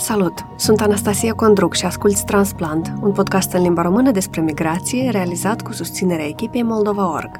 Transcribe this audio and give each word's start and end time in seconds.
Salut! 0.00 0.46
Sunt 0.56 0.80
Anastasia 0.80 1.32
Condruc 1.34 1.74
și 1.74 1.84
asculți 1.84 2.24
Transplant, 2.24 2.92
un 3.00 3.12
podcast 3.12 3.52
în 3.52 3.62
limba 3.62 3.82
română 3.82 4.10
despre 4.10 4.40
migrație 4.40 5.10
realizat 5.10 5.62
cu 5.62 5.72
susținerea 5.72 6.26
echipei 6.26 6.62
Moldova.org. 6.62 7.30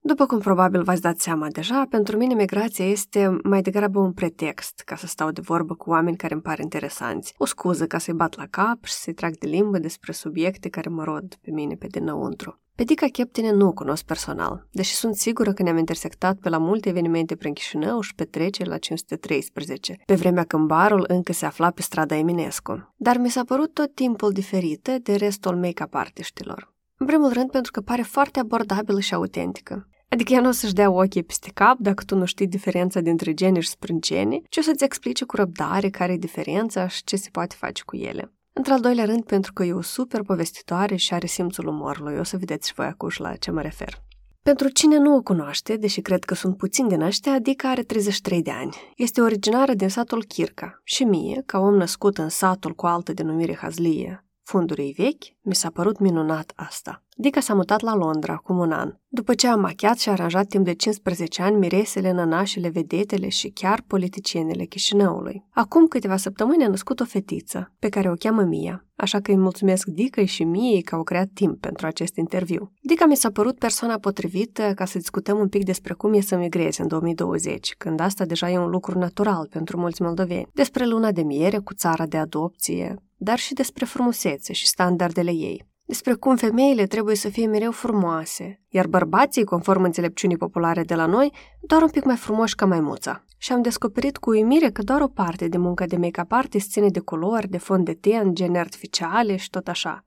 După 0.00 0.26
cum 0.26 0.38
probabil 0.38 0.82
v-ați 0.82 1.00
dat 1.00 1.18
seama 1.18 1.46
deja, 1.48 1.86
pentru 1.90 2.16
mine 2.16 2.34
migrația 2.34 2.84
este 2.86 3.36
mai 3.42 3.62
degrabă 3.62 3.98
un 3.98 4.12
pretext 4.12 4.82
ca 4.84 4.96
să 4.96 5.06
stau 5.06 5.30
de 5.30 5.40
vorbă 5.44 5.74
cu 5.74 5.90
oameni 5.90 6.16
care 6.16 6.32
îmi 6.32 6.42
par 6.42 6.58
interesanți, 6.58 7.34
o 7.36 7.44
scuză 7.44 7.86
ca 7.86 7.98
să-i 7.98 8.14
bat 8.14 8.36
la 8.36 8.46
cap 8.50 8.84
și 8.84 8.92
să-i 8.92 9.14
trag 9.14 9.38
de 9.38 9.46
limbă 9.46 9.78
despre 9.78 10.12
subiecte 10.12 10.68
care 10.68 10.88
mă 10.88 11.04
rod 11.04 11.34
pe 11.40 11.50
mine 11.50 11.74
pe 11.74 11.86
dinăuntru. 11.86 12.63
Pe 12.76 12.84
Dica 12.84 13.06
Cheptine 13.06 13.52
nu 13.52 13.66
o 13.66 13.72
cunosc 13.72 14.04
personal, 14.04 14.66
deși 14.70 14.94
sunt 14.94 15.16
sigură 15.16 15.52
că 15.52 15.62
ne-am 15.62 15.76
intersectat 15.76 16.36
pe 16.38 16.48
la 16.48 16.58
multe 16.58 16.88
evenimente 16.88 17.36
prin 17.36 17.52
Chișinău 17.52 18.00
și 18.00 18.14
petreceri 18.14 18.68
la 18.68 18.78
513, 18.78 19.96
pe 20.06 20.14
vremea 20.14 20.44
când 20.44 20.66
barul 20.66 21.04
încă 21.08 21.32
se 21.32 21.46
afla 21.46 21.70
pe 21.70 21.82
strada 21.82 22.16
Eminescu. 22.16 22.94
Dar 22.96 23.16
mi 23.16 23.30
s-a 23.30 23.44
părut 23.44 23.74
tot 23.74 23.94
timpul 23.94 24.32
diferită 24.32 24.96
de 25.02 25.14
restul 25.14 25.56
make-up 25.56 25.94
artiștilor. 25.94 26.74
În 26.96 27.06
primul 27.06 27.32
rând 27.32 27.50
pentru 27.50 27.70
că 27.70 27.80
pare 27.80 28.02
foarte 28.02 28.38
abordabilă 28.38 29.00
și 29.00 29.14
autentică. 29.14 29.88
Adică 30.08 30.32
ea 30.32 30.40
nu 30.40 30.48
o 30.48 30.52
să-și 30.52 30.74
dea 30.74 30.90
ochii 30.90 31.22
peste 31.22 31.50
cap 31.54 31.78
dacă 31.78 32.04
tu 32.04 32.16
nu 32.16 32.24
știi 32.24 32.46
diferența 32.46 33.00
dintre 33.00 33.34
geni 33.34 33.60
și 33.60 33.68
sprâncene, 33.68 34.40
ci 34.48 34.56
o 34.56 34.60
să-ți 34.60 34.84
explice 34.84 35.24
cu 35.24 35.36
răbdare 35.36 35.88
care 35.88 36.12
e 36.12 36.16
diferența 36.16 36.86
și 36.86 37.04
ce 37.04 37.16
se 37.16 37.28
poate 37.32 37.54
face 37.58 37.82
cu 37.86 37.96
ele. 37.96 38.32
Într-al 38.56 38.80
doilea 38.80 39.04
rând, 39.04 39.24
pentru 39.24 39.52
că 39.52 39.64
e 39.64 39.72
o 39.72 39.80
super 39.80 40.22
povestitoare 40.22 40.96
și 40.96 41.14
are 41.14 41.26
simțul 41.26 41.66
umorului, 41.66 42.18
o 42.18 42.22
să 42.22 42.36
vedeți 42.36 42.68
și 42.68 42.74
voi 42.74 42.86
acuși 42.86 43.20
la 43.20 43.36
ce 43.36 43.50
mă 43.50 43.60
refer. 43.60 44.02
Pentru 44.42 44.68
cine 44.68 44.98
nu 44.98 45.14
o 45.14 45.22
cunoaște, 45.22 45.76
deși 45.76 46.00
cred 46.00 46.24
că 46.24 46.34
sunt 46.34 46.56
puțin 46.56 46.88
din 46.88 47.00
ăștia, 47.00 47.32
adică 47.32 47.66
are 47.66 47.82
33 47.82 48.42
de 48.42 48.50
ani. 48.50 48.76
Este 48.96 49.20
originară 49.20 49.74
din 49.74 49.88
satul 49.88 50.24
Chirca 50.24 50.80
și 50.84 51.04
mie, 51.04 51.42
ca 51.46 51.58
om 51.58 51.74
născut 51.74 52.18
în 52.18 52.28
satul 52.28 52.74
cu 52.74 52.86
altă 52.86 53.12
denumire 53.12 53.56
Hazlie, 53.56 54.24
fundurii 54.42 54.92
vechi, 54.92 55.24
mi 55.40 55.54
s-a 55.54 55.70
părut 55.70 55.98
minunat 55.98 56.52
asta. 56.54 57.02
Dica 57.16 57.40
s-a 57.40 57.54
mutat 57.54 57.80
la 57.80 57.94
Londra 57.94 58.32
acum 58.32 58.58
un 58.58 58.72
an, 58.72 58.94
după 59.08 59.34
ce 59.34 59.48
a 59.48 59.56
machiat 59.56 59.98
și 59.98 60.08
a 60.08 60.12
aranjat 60.12 60.46
timp 60.46 60.64
de 60.64 60.72
15 60.72 61.42
ani 61.42 61.56
miresele, 61.56 62.12
nănașele, 62.12 62.68
vedetele 62.68 63.28
și 63.28 63.48
chiar 63.48 63.82
politicienele 63.86 64.64
Chișinăului. 64.64 65.44
Acum 65.50 65.86
câteva 65.86 66.16
săptămâni 66.16 66.64
a 66.64 66.68
născut 66.68 67.00
o 67.00 67.04
fetiță, 67.04 67.72
pe 67.78 67.88
care 67.88 68.10
o 68.10 68.14
cheamă 68.14 68.42
Mia, 68.42 68.86
așa 68.96 69.20
că 69.20 69.30
îi 69.30 69.36
mulțumesc 69.36 69.86
Dica 69.86 70.24
și 70.24 70.44
Miei 70.44 70.82
că 70.82 70.94
au 70.94 71.02
creat 71.02 71.28
timp 71.34 71.60
pentru 71.60 71.86
acest 71.86 72.16
interviu. 72.16 72.72
Dica 72.82 73.06
mi 73.06 73.16
s-a 73.16 73.30
părut 73.30 73.58
persoana 73.58 73.98
potrivită 73.98 74.72
ca 74.74 74.84
să 74.84 74.98
discutăm 74.98 75.38
un 75.38 75.48
pic 75.48 75.64
despre 75.64 75.94
cum 75.94 76.12
e 76.12 76.20
să 76.20 76.36
migrezi 76.36 76.80
în 76.80 76.88
2020, 76.88 77.74
când 77.78 78.00
asta 78.00 78.24
deja 78.24 78.50
e 78.50 78.58
un 78.58 78.70
lucru 78.70 78.98
natural 78.98 79.46
pentru 79.50 79.78
mulți 79.78 80.02
moldoveni, 80.02 80.48
despre 80.52 80.86
luna 80.86 81.12
de 81.12 81.22
miere 81.22 81.58
cu 81.58 81.74
țara 81.74 82.06
de 82.06 82.16
adopție, 82.16 82.96
dar 83.16 83.38
și 83.38 83.54
despre 83.54 83.84
frumusețe 83.84 84.52
și 84.52 84.66
standardele 84.66 85.30
ei 85.30 85.72
despre 85.86 86.14
cum 86.14 86.36
femeile 86.36 86.86
trebuie 86.86 87.16
să 87.16 87.28
fie 87.28 87.46
mereu 87.46 87.70
frumoase, 87.70 88.60
iar 88.68 88.86
bărbații, 88.86 89.44
conform 89.44 89.82
înțelepciunii 89.82 90.36
populare 90.36 90.82
de 90.82 90.94
la 90.94 91.06
noi, 91.06 91.32
doar 91.60 91.82
un 91.82 91.88
pic 91.88 92.04
mai 92.04 92.16
frumoși 92.16 92.54
ca 92.54 92.66
maimuța. 92.66 93.24
Și 93.38 93.52
am 93.52 93.62
descoperit 93.62 94.16
cu 94.16 94.30
uimire 94.30 94.70
că 94.70 94.82
doar 94.82 95.00
o 95.00 95.08
parte 95.08 95.48
de 95.48 95.56
munca 95.56 95.86
de 95.86 95.96
make-up 95.96 96.32
artist 96.32 96.70
ține 96.70 96.88
de 96.88 97.00
culori, 97.00 97.48
de 97.48 97.58
fond 97.58 97.84
de 97.84 97.92
ten, 97.92 98.34
gene 98.34 98.58
artificiale 98.58 99.36
și 99.36 99.50
tot 99.50 99.68
așa. 99.68 100.04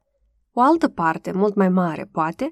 O 0.52 0.61
altă 0.61 0.88
parte, 0.88 1.31
mult 1.31 1.56
mai 1.56 1.69
mare, 1.69 2.09
poate, 2.12 2.52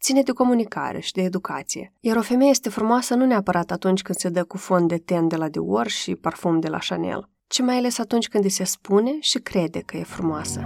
ține 0.00 0.22
de 0.22 0.32
comunicare 0.32 1.00
și 1.00 1.12
de 1.12 1.22
educație. 1.22 1.92
Iar 2.00 2.16
o 2.16 2.22
femeie 2.22 2.50
este 2.50 2.68
frumoasă 2.68 3.14
nu 3.14 3.26
neapărat 3.26 3.70
atunci 3.70 4.02
când 4.02 4.18
se 4.18 4.28
dă 4.28 4.44
cu 4.44 4.56
fond 4.56 4.88
de 4.88 4.98
ten 4.98 5.28
de 5.28 5.36
la 5.36 5.48
Dior 5.48 5.86
și 5.86 6.14
parfum 6.14 6.60
de 6.60 6.68
la 6.68 6.78
Chanel, 6.88 7.30
ci 7.46 7.60
mai 7.60 7.76
ales 7.76 7.98
atunci 7.98 8.28
când 8.28 8.44
îi 8.44 8.50
se 8.50 8.64
spune 8.64 9.16
și 9.20 9.38
crede 9.38 9.78
că 9.78 9.96
e 9.96 10.02
frumoasă. 10.02 10.60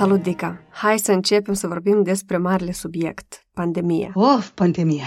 Salut, 0.00 0.22
Dica! 0.22 0.62
Hai 0.70 0.98
să 0.98 1.12
începem 1.12 1.54
să 1.54 1.66
vorbim 1.66 2.02
despre 2.02 2.36
marele 2.36 2.72
subiect, 2.72 3.46
pandemia. 3.52 4.10
Of, 4.14 4.48
pandemia! 4.48 5.04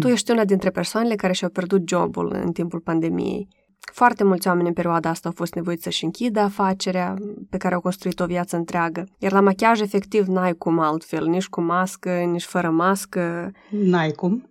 Tu 0.00 0.08
ești 0.08 0.30
una 0.30 0.44
dintre 0.44 0.70
persoanele 0.70 1.14
care 1.14 1.32
și-au 1.32 1.50
pierdut 1.50 1.88
jobul 1.88 2.40
în 2.44 2.52
timpul 2.52 2.80
pandemiei. 2.80 3.48
Foarte 3.92 4.24
mulți 4.24 4.48
oameni 4.48 4.68
în 4.68 4.74
perioada 4.74 5.08
asta 5.08 5.28
au 5.28 5.34
fost 5.36 5.54
nevoiți 5.54 5.82
să-și 5.82 6.04
închidă 6.04 6.40
afacerea 6.40 7.14
pe 7.50 7.56
care 7.56 7.74
au 7.74 7.80
construit 7.80 8.20
o 8.20 8.26
viață 8.26 8.56
întreagă. 8.56 9.04
Iar 9.18 9.32
la 9.32 9.40
machiaj, 9.40 9.80
efectiv, 9.80 10.26
n-ai 10.26 10.52
cum 10.52 10.78
altfel, 10.78 11.26
nici 11.26 11.48
cu 11.48 11.60
mască, 11.60 12.10
nici 12.10 12.44
fără 12.44 12.70
mască. 12.70 13.52
N-ai 13.70 14.10
cum. 14.10 14.50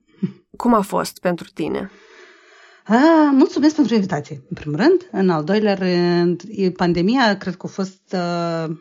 Cum 0.57 0.73
a 0.73 0.81
fost 0.81 1.19
pentru 1.19 1.47
tine? 1.53 1.91
A, 2.85 3.31
mulțumesc 3.31 3.75
pentru 3.75 3.93
invitație, 3.93 4.41
în 4.49 4.55
primul 4.55 4.77
rând. 4.77 5.09
În 5.11 5.29
al 5.29 5.43
doilea 5.43 5.73
rând, 5.73 6.43
pandemia 6.75 7.37
cred 7.37 7.55
că 7.55 7.65
a 7.65 7.69
fost 7.69 8.15
uh, 8.15 8.75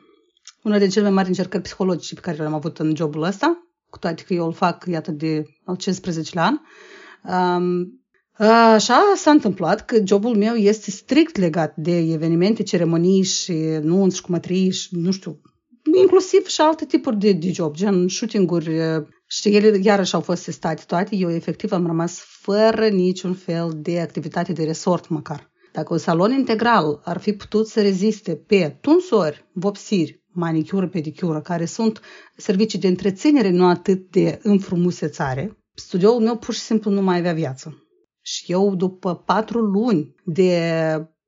una 0.63 0.79
din 0.79 0.89
cele 0.89 1.05
mai 1.05 1.15
mari 1.15 1.29
încercări 1.29 1.63
psihologice 1.63 2.15
pe 2.15 2.21
care 2.21 2.37
le-am 2.37 2.55
avut 2.55 2.79
în 2.79 2.97
jobul 2.97 3.23
ăsta, 3.23 3.69
cu 3.91 3.99
toate 3.99 4.23
că 4.23 4.35
eu 4.35 4.47
îl 4.47 4.53
fac, 4.53 4.85
iată, 4.87 5.11
de 5.11 5.43
al 5.65 5.77
15 5.77 6.39
an. 6.39 6.59
Um, 7.57 8.01
Așa 8.49 9.13
s-a 9.17 9.31
întâmplat 9.31 9.85
că 9.85 10.03
jobul 10.05 10.37
meu 10.37 10.55
este 10.55 10.91
strict 10.91 11.37
legat 11.37 11.77
de 11.77 11.99
evenimente, 11.99 12.63
ceremonii 12.63 13.23
și 13.23 13.53
nunți 13.83 14.17
și 14.17 14.23
cumătrii 14.23 14.71
și, 14.71 14.89
nu 14.91 15.11
știu, 15.11 15.41
inclusiv 15.95 16.47
și 16.47 16.61
alte 16.61 16.85
tipuri 16.85 17.19
de, 17.19 17.33
de 17.33 17.51
job, 17.53 17.75
gen 17.75 18.09
shooting-uri 18.09 18.71
și 19.27 19.49
ele 19.49 19.79
iarăși 19.83 20.15
au 20.15 20.21
fost 20.21 20.45
testate 20.45 20.83
toate. 20.87 21.17
Eu 21.17 21.31
efectiv 21.31 21.73
am 21.73 21.87
rămas 21.87 22.19
fără 22.19 22.89
niciun 22.89 23.35
fel 23.35 23.71
de 23.77 24.01
activitate 24.01 24.53
de 24.53 24.65
resort 24.65 25.09
măcar. 25.09 25.51
Dacă 25.73 25.93
un 25.93 25.99
salon 25.99 26.31
integral 26.31 27.01
ar 27.05 27.19
fi 27.19 27.33
putut 27.33 27.69
să 27.69 27.81
reziste 27.81 28.35
pe 28.35 28.79
tunsori, 28.81 29.45
vopsiri, 29.53 30.20
manicură, 30.33 30.89
pedicură, 30.89 31.41
care 31.41 31.65
sunt 31.65 32.01
servicii 32.37 32.79
de 32.79 32.87
întreținere, 32.87 33.51
nu 33.51 33.67
atât 33.67 34.11
de 34.11 34.39
înfrumusețare, 34.43 35.57
studioul 35.75 36.21
meu 36.21 36.37
pur 36.37 36.55
și 36.55 36.61
simplu 36.61 36.91
nu 36.91 37.03
mai 37.03 37.19
avea 37.19 37.33
viață. 37.33 37.85
Și 38.23 38.53
eu, 38.53 38.75
după 38.75 39.15
patru 39.15 39.61
luni 39.61 40.15
de 40.25 40.63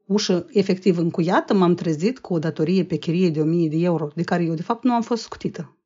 ușă 0.07 0.47
efectiv 0.51 0.99
încuiată, 0.99 1.55
m-am 1.55 1.75
trezit 1.75 2.19
cu 2.19 2.35
o 2.35 2.39
datorie 2.39 2.85
pe 2.85 2.97
chirie 2.97 3.31
de 3.31 3.41
1000 3.41 3.69
de 3.69 3.77
euro, 3.77 4.09
de 4.15 4.23
care 4.23 4.45
eu, 4.45 4.55
de 4.55 4.63
fapt, 4.63 4.85
nu 4.85 4.93
am 4.93 5.03
fost 5.03 5.23
scutită. 5.23 5.77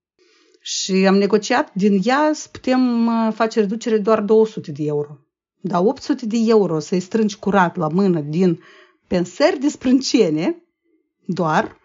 Și 0.61 0.93
am 0.93 1.17
negociat 1.17 1.75
din 1.75 2.01
ea 2.05 2.31
să 2.35 2.49
putem 2.53 3.07
uh, 3.07 3.33
face 3.35 3.61
reducere 3.61 3.99
doar 3.99 4.21
200 4.21 4.73
de 4.73 4.85
euro. 4.85 5.19
Dar 5.61 5.83
800 5.85 6.27
de 6.27 6.37
euro 6.47 6.79
să-i 6.79 7.01
strângi 7.01 7.39
curat 7.39 7.77
la 7.77 7.89
mână 7.89 8.21
din 8.21 8.61
pensări 9.07 9.59
de 9.59 9.69
sprâncene, 9.69 10.63
doar, 11.27 11.77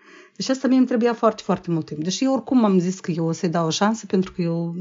deci 0.42 0.50
asta 0.50 0.68
mie 0.68 0.78
îmi 0.78 0.86
trebuia 0.86 1.14
foarte, 1.14 1.42
foarte 1.46 1.72
mult 1.72 1.86
timp. 1.86 2.04
Deși 2.04 2.24
eu 2.24 2.34
oricum 2.34 2.64
am 2.64 2.80
zis 2.80 3.00
că 3.00 3.12
eu 3.12 3.26
o 3.26 3.32
să-i 3.32 3.50
dau 3.50 3.66
o 3.66 3.70
șansă 3.70 4.06
pentru 4.06 4.32
că 4.32 4.42
eu 4.42 4.74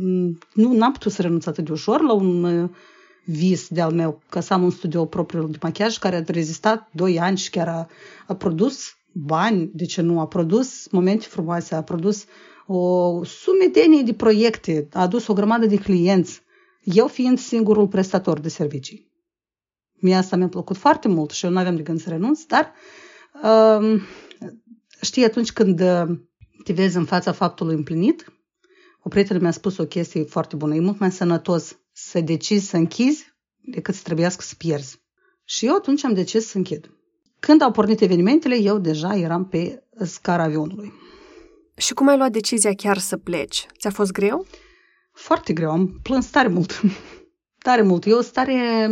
nu 0.55 0.73
n-am 0.73 0.93
putut 0.93 1.13
să 1.13 1.23
renunț 1.23 1.47
atât 1.47 1.65
de 1.65 1.73
ușor 1.73 2.03
la 2.03 2.13
un 2.13 2.45
uh, 2.45 2.71
vis 3.25 3.69
de-al 3.69 3.93
meu, 3.93 4.23
ca 4.29 4.41
să 4.41 4.55
am 4.55 4.63
un 4.63 4.71
studio 4.71 5.05
propriu 5.05 5.47
de 5.47 5.59
machiaj 5.63 5.99
care 5.99 6.17
a 6.17 6.23
rezistat 6.27 6.89
2 6.93 7.21
ani 7.21 7.37
și 7.37 7.51
chiar 7.51 7.69
a, 7.69 7.89
a 8.27 8.35
produs 8.35 8.97
bani, 9.13 9.71
de 9.75 9.85
ce 9.85 10.01
nu, 10.01 10.21
a 10.21 10.27
produs 10.27 10.89
momente 10.91 11.27
frumoase, 11.27 11.75
a 11.75 11.83
produs 11.83 12.25
o 12.67 13.25
sumedenie 13.25 14.03
de 14.03 14.13
proiecte, 14.13 14.89
a 14.93 15.01
adus 15.01 15.27
o 15.27 15.33
grămadă 15.33 15.67
de 15.67 15.77
clienți, 15.77 16.43
eu 16.83 17.07
fiind 17.07 17.39
singurul 17.39 17.89
prestator 17.89 18.39
de 18.39 18.49
servicii. 18.49 19.11
Mie 19.95 20.15
asta 20.15 20.37
mi-a 20.37 20.49
plăcut 20.49 20.77
foarte 20.77 21.09
mult 21.09 21.31
și 21.31 21.45
eu 21.45 21.51
nu 21.51 21.59
aveam 21.59 21.77
de 21.77 21.83
gând 21.83 22.01
să 22.01 22.09
renunț, 22.09 22.43
dar 22.43 22.73
um, 23.43 24.01
Știi, 25.01 25.25
atunci 25.25 25.53
când 25.53 25.81
uh, 25.81 26.19
te 26.65 26.73
vezi 26.73 26.97
în 26.97 27.05
fața 27.05 27.33
faptului 27.33 27.75
împlinit, 27.75 28.33
o 29.03 29.09
prietenă 29.09 29.39
mi-a 29.39 29.51
spus 29.51 29.77
o 29.77 29.87
chestie 29.87 30.23
foarte 30.23 30.57
bună. 30.57 30.75
E 30.75 30.81
mult 30.81 30.99
mai 30.99 31.13
sănătos 31.13 31.79
să 31.93 32.21
decizi 32.21 32.69
să 32.69 32.77
închizi 32.77 33.35
decât 33.61 33.95
să 33.95 34.01
trebuiască 34.05 34.43
să 34.43 34.55
pierzi. 34.59 35.03
Și 35.45 35.67
eu 35.67 35.75
atunci 35.75 36.05
am 36.05 36.15
decis 36.15 36.47
să 36.47 36.57
închid. 36.57 36.91
Când 37.39 37.63
au 37.63 37.71
pornit 37.71 38.01
evenimentele, 38.01 38.57
eu 38.57 38.79
deja 38.79 39.17
eram 39.17 39.49
pe 39.49 39.83
scara 40.05 40.43
avionului. 40.43 40.93
Și 41.77 41.95
cum 41.95 42.09
ai 42.09 42.17
luat 42.17 42.33
decizia 42.33 42.75
chiar 42.75 42.99
să 42.99 43.17
pleci? 43.17 43.67
Ți-a 43.79 43.91
fost 43.91 44.13
greu? 44.13 44.47
Foarte 45.13 45.53
greu. 45.53 45.71
Am 45.71 46.01
plâns 46.03 46.27
tare 46.27 46.49
mult. 46.49 46.81
tare 47.67 47.83
mult. 47.83 48.07
Eu 48.07 48.21
stare... 48.21 48.89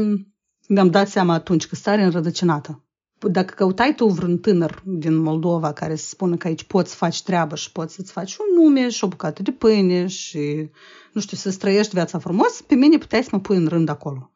Mi-am 0.69 0.91
dat 0.91 1.09
seama 1.09 1.35
atunci 1.35 1.67
că 1.67 1.75
stare 1.75 2.03
înrădăcinată 2.03 2.88
dacă 3.21 3.55
căutai 3.55 3.95
tu 3.95 4.07
vreun 4.07 4.39
tânăr 4.39 4.83
din 4.85 5.17
Moldova 5.17 5.73
care 5.73 5.97
să 5.97 6.09
spună 6.09 6.37
că 6.37 6.47
aici 6.47 6.65
poți 6.65 6.91
să 6.91 6.97
faci 6.97 7.23
treabă 7.23 7.57
și 7.57 7.73
poți 7.73 7.95
să-ți 7.95 8.13
faci 8.13 8.37
un 8.37 8.63
nume 8.63 8.89
și 8.89 9.05
o 9.05 9.09
bucată 9.09 9.43
de 9.43 9.51
pâine 9.51 10.07
și, 10.07 10.71
nu 11.13 11.21
știu, 11.21 11.37
să 11.37 11.57
trăiești 11.59 11.95
viața 11.95 12.19
frumos, 12.19 12.61
pe 12.67 12.75
mine 12.75 12.99
puteai 12.99 13.23
să 13.23 13.29
mă 13.33 13.41
pui 13.41 13.57
în 13.57 13.67
rând 13.67 13.89
acolo. 13.89 14.31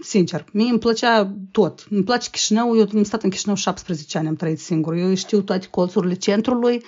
Sincer, 0.00 0.44
mie 0.52 0.70
îmi 0.70 0.78
plăcea 0.78 1.36
tot. 1.50 1.86
Îmi 1.90 2.04
place 2.04 2.30
Chișinău, 2.30 2.76
eu 2.76 2.88
am 2.94 3.02
stat 3.02 3.22
în 3.22 3.30
Chișinău 3.30 3.54
17 3.54 4.18
ani, 4.18 4.28
am 4.28 4.34
trăit 4.34 4.60
singur. 4.60 4.94
Eu 4.94 5.14
știu 5.14 5.40
toate 5.40 5.66
colțurile 5.66 6.14
centrului. 6.14 6.82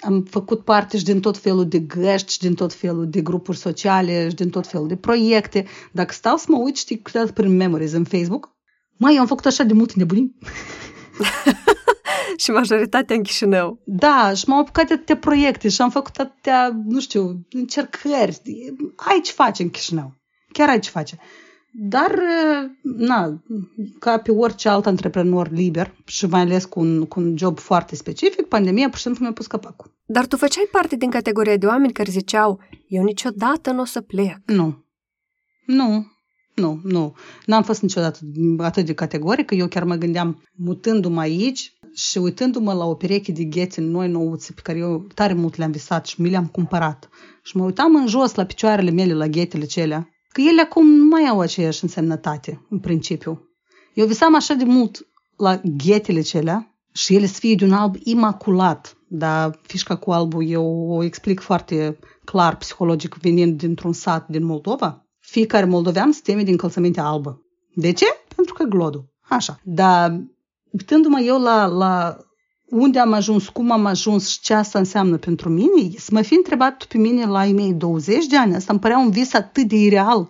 am 0.00 0.22
făcut 0.22 0.64
parte 0.64 0.98
și 0.98 1.04
din 1.04 1.20
tot 1.20 1.38
felul 1.38 1.68
de 1.68 1.78
găști, 1.78 2.32
și 2.32 2.38
din 2.38 2.54
tot 2.54 2.72
felul 2.72 3.08
de 3.08 3.20
grupuri 3.20 3.56
sociale, 3.56 4.28
și 4.28 4.34
din 4.34 4.50
tot 4.50 4.66
felul 4.66 4.88
de 4.88 4.96
proiecte. 4.96 5.66
Dacă 5.92 6.12
stau 6.12 6.36
să 6.36 6.46
mă 6.48 6.56
uit, 6.58 6.76
știi, 6.76 6.98
câteodată 6.98 7.32
prin 7.32 7.56
memories 7.56 7.92
în 7.92 8.04
Facebook, 8.04 8.55
mai 8.96 9.14
eu 9.14 9.20
am 9.20 9.26
făcut 9.26 9.46
așa 9.46 9.64
de 9.64 9.72
multe 9.72 9.94
nebunii. 9.96 10.34
și 12.36 12.50
majoritatea 12.50 13.16
în 13.16 13.22
Chișinău. 13.22 13.80
Da, 13.84 14.32
și 14.34 14.48
m-am 14.48 14.58
apucat 14.58 14.86
de 14.86 14.94
atâtea 14.94 15.16
proiecte 15.16 15.68
și 15.68 15.82
am 15.82 15.90
făcut 15.90 16.16
atâtea, 16.16 16.80
nu 16.84 17.00
știu, 17.00 17.46
încercări. 17.50 18.42
Ai 18.96 19.20
ce 19.22 19.32
face 19.32 19.62
în 19.62 19.70
Chișinău. 19.70 20.14
Chiar 20.52 20.68
ai 20.68 20.78
ce 20.78 20.90
face. 20.90 21.18
Dar, 21.78 22.18
na, 22.82 23.42
ca 23.98 24.18
pe 24.18 24.30
orice 24.30 24.68
alt 24.68 24.86
antreprenor 24.86 25.50
liber 25.50 25.94
și 26.04 26.26
mai 26.26 26.40
ales 26.40 26.64
cu 26.64 26.80
un, 26.80 27.06
cu 27.06 27.20
un 27.20 27.36
job 27.36 27.58
foarte 27.58 27.96
specific, 27.96 28.46
pandemia 28.46 28.88
pur 28.88 28.96
și 28.96 29.02
simplu 29.02 29.22
mi-a 29.22 29.32
pus 29.32 29.46
capacul. 29.46 29.94
Dar 30.06 30.26
tu 30.26 30.36
făceai 30.36 30.68
parte 30.70 30.96
din 30.96 31.10
categoria 31.10 31.56
de 31.56 31.66
oameni 31.66 31.92
care 31.92 32.10
ziceau, 32.10 32.60
eu 32.88 33.02
niciodată 33.02 33.70
nu 33.70 33.80
o 33.80 33.84
să 33.84 34.00
plec. 34.00 34.36
Nu. 34.44 34.84
Nu. 35.66 36.06
Nu, 36.56 36.80
nu. 36.82 37.14
N-am 37.46 37.62
fost 37.62 37.82
niciodată 37.82 38.18
atât 38.58 38.86
de 38.86 38.94
categorică. 38.94 39.54
Eu 39.54 39.68
chiar 39.68 39.84
mă 39.84 39.94
gândeam, 39.94 40.42
mutându-mă 40.54 41.20
aici 41.20 41.72
și 41.94 42.18
uitându-mă 42.18 42.72
la 42.72 42.84
o 42.84 42.94
pereche 42.94 43.32
de 43.32 43.44
ghete 43.44 43.80
noi 43.80 44.08
nouțe 44.08 44.52
pe 44.52 44.60
care 44.60 44.78
eu 44.78 45.06
tare 45.14 45.32
mult 45.32 45.56
le-am 45.56 45.70
visat 45.70 46.06
și 46.06 46.20
mi 46.20 46.30
le-am 46.30 46.46
cumpărat. 46.46 47.08
Și 47.42 47.56
mă 47.56 47.64
uitam 47.64 47.94
în 47.94 48.06
jos 48.06 48.34
la 48.34 48.44
picioarele 48.44 48.90
mele, 48.90 49.14
la 49.14 49.26
ghetele 49.26 49.64
celea, 49.64 50.08
că 50.28 50.40
ele 50.40 50.60
acum 50.60 50.86
nu 50.86 51.04
mai 51.04 51.22
au 51.22 51.40
aceeași 51.40 51.82
însemnătate, 51.82 52.66
în 52.70 52.78
principiu. 52.78 53.48
Eu 53.94 54.06
visam 54.06 54.34
așa 54.34 54.54
de 54.54 54.64
mult 54.64 55.06
la 55.36 55.60
ghetele 55.84 56.20
celea 56.20 56.74
și 56.92 57.14
ele 57.14 57.26
să 57.26 57.38
fie 57.38 57.54
de 57.54 57.64
un 57.64 57.72
alb 57.72 57.94
imaculat. 57.98 58.96
Dar 59.08 59.58
fișca 59.62 59.96
cu 59.96 60.10
albul 60.10 60.48
eu 60.48 60.88
o 60.88 61.02
explic 61.02 61.40
foarte 61.40 61.98
clar 62.24 62.56
psihologic 62.56 63.14
venind 63.14 63.58
dintr-un 63.58 63.92
sat 63.92 64.28
din 64.28 64.44
Moldova 64.44 65.05
fiecare 65.26 65.64
moldovean 65.64 66.12
se 66.12 66.20
teme 66.22 66.42
de 66.42 66.50
încălțăminte 66.50 67.00
albă. 67.00 67.40
De 67.74 67.92
ce? 67.92 68.06
Pentru 68.36 68.54
că 68.54 68.64
glodul. 68.64 69.04
Așa. 69.20 69.60
Dar 69.62 70.20
uitându-mă 70.70 71.20
eu 71.20 71.40
la, 71.40 71.66
la 71.66 72.16
unde 72.66 72.98
am 72.98 73.12
ajuns, 73.12 73.48
cum 73.48 73.70
am 73.70 73.84
ajuns 73.84 74.28
și 74.28 74.40
ce 74.40 74.54
asta 74.54 74.78
înseamnă 74.78 75.16
pentru 75.16 75.48
mine, 75.48 75.90
să 75.98 76.10
mă 76.12 76.22
fi 76.22 76.34
întrebat 76.34 76.84
pe 76.84 76.98
mine 76.98 77.26
la 77.26 77.38
ai 77.38 77.52
mei 77.52 77.72
20 77.72 78.26
de 78.26 78.36
ani, 78.36 78.54
asta 78.54 78.72
îmi 78.72 78.80
părea 78.80 78.98
un 78.98 79.10
vis 79.10 79.32
atât 79.32 79.68
de 79.68 79.76
ireal. 79.76 80.28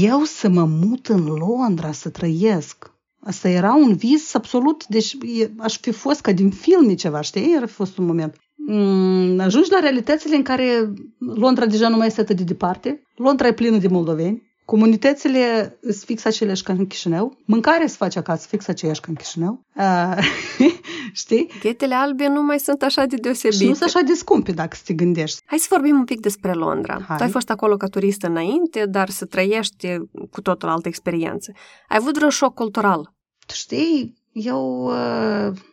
Eu 0.00 0.22
să 0.22 0.48
mă 0.48 0.64
mut 0.64 1.06
în 1.06 1.24
Londra, 1.24 1.92
să 1.92 2.08
trăiesc. 2.08 2.92
Asta 3.20 3.48
era 3.48 3.74
un 3.74 3.96
vis 3.96 4.34
absolut, 4.34 4.86
deci 4.86 5.16
aș 5.58 5.78
fi 5.78 5.90
fost 5.90 6.20
ca 6.20 6.32
din 6.32 6.50
filme 6.50 6.94
ceva, 6.94 7.20
știi? 7.20 7.54
Era 7.56 7.66
fost 7.66 7.98
un 7.98 8.06
moment. 8.06 8.36
Mm, 8.66 9.40
ajungi 9.40 9.70
la 9.70 9.78
realitățile 9.78 10.36
în 10.36 10.42
care 10.42 10.92
Londra 11.18 11.66
deja 11.66 11.88
nu 11.88 11.96
mai 11.96 12.06
este 12.06 12.20
atât 12.20 12.36
de 12.36 12.42
departe, 12.42 13.02
Londra 13.16 13.46
e 13.46 13.52
plină 13.52 13.76
de 13.76 13.88
moldoveni, 13.88 14.42
Comunitățile 14.64 15.78
sunt 15.82 15.94
fix 15.94 16.24
aceleași 16.24 16.62
ca 16.62 16.72
în 16.72 16.86
Chișinău. 16.86 17.36
Mâncarea 17.44 17.86
se 17.86 17.94
face 17.98 18.18
acasă 18.18 18.46
fix 18.48 18.68
aceeași 18.68 19.00
ca 19.00 19.06
în 19.08 19.14
Chișinău. 19.14 19.60
Uh, 19.76 20.18
știi? 21.22 21.50
Ghetele 21.60 21.94
albe 21.94 22.28
nu 22.28 22.42
mai 22.42 22.58
sunt 22.58 22.82
așa 22.82 23.04
de 23.04 23.16
deosebite. 23.16 23.62
Și 23.62 23.68
nu 23.68 23.74
sunt 23.74 23.88
așa 23.88 24.00
de 24.00 24.12
scumpe 24.12 24.52
dacă 24.52 24.76
te 24.84 24.92
gândești. 24.92 25.42
Hai 25.46 25.58
să 25.58 25.66
vorbim 25.70 25.96
un 25.96 26.04
pic 26.04 26.20
despre 26.20 26.52
Londra. 26.52 27.00
Hai. 27.08 27.16
Tu 27.16 27.22
ai 27.22 27.30
fost 27.30 27.50
acolo 27.50 27.76
ca 27.76 27.86
turist 27.86 28.22
înainte, 28.22 28.86
dar 28.86 29.08
să 29.08 29.24
trăiești 29.24 29.96
cu 30.30 30.40
totul 30.40 30.68
altă 30.68 30.88
experiență. 30.88 31.52
Ai 31.88 31.96
avut 32.00 32.14
vreun 32.14 32.30
șoc 32.30 32.54
cultural? 32.54 33.14
Tu 33.46 33.54
știi, 33.54 34.14
eu... 34.32 34.84
Uh 34.84 35.72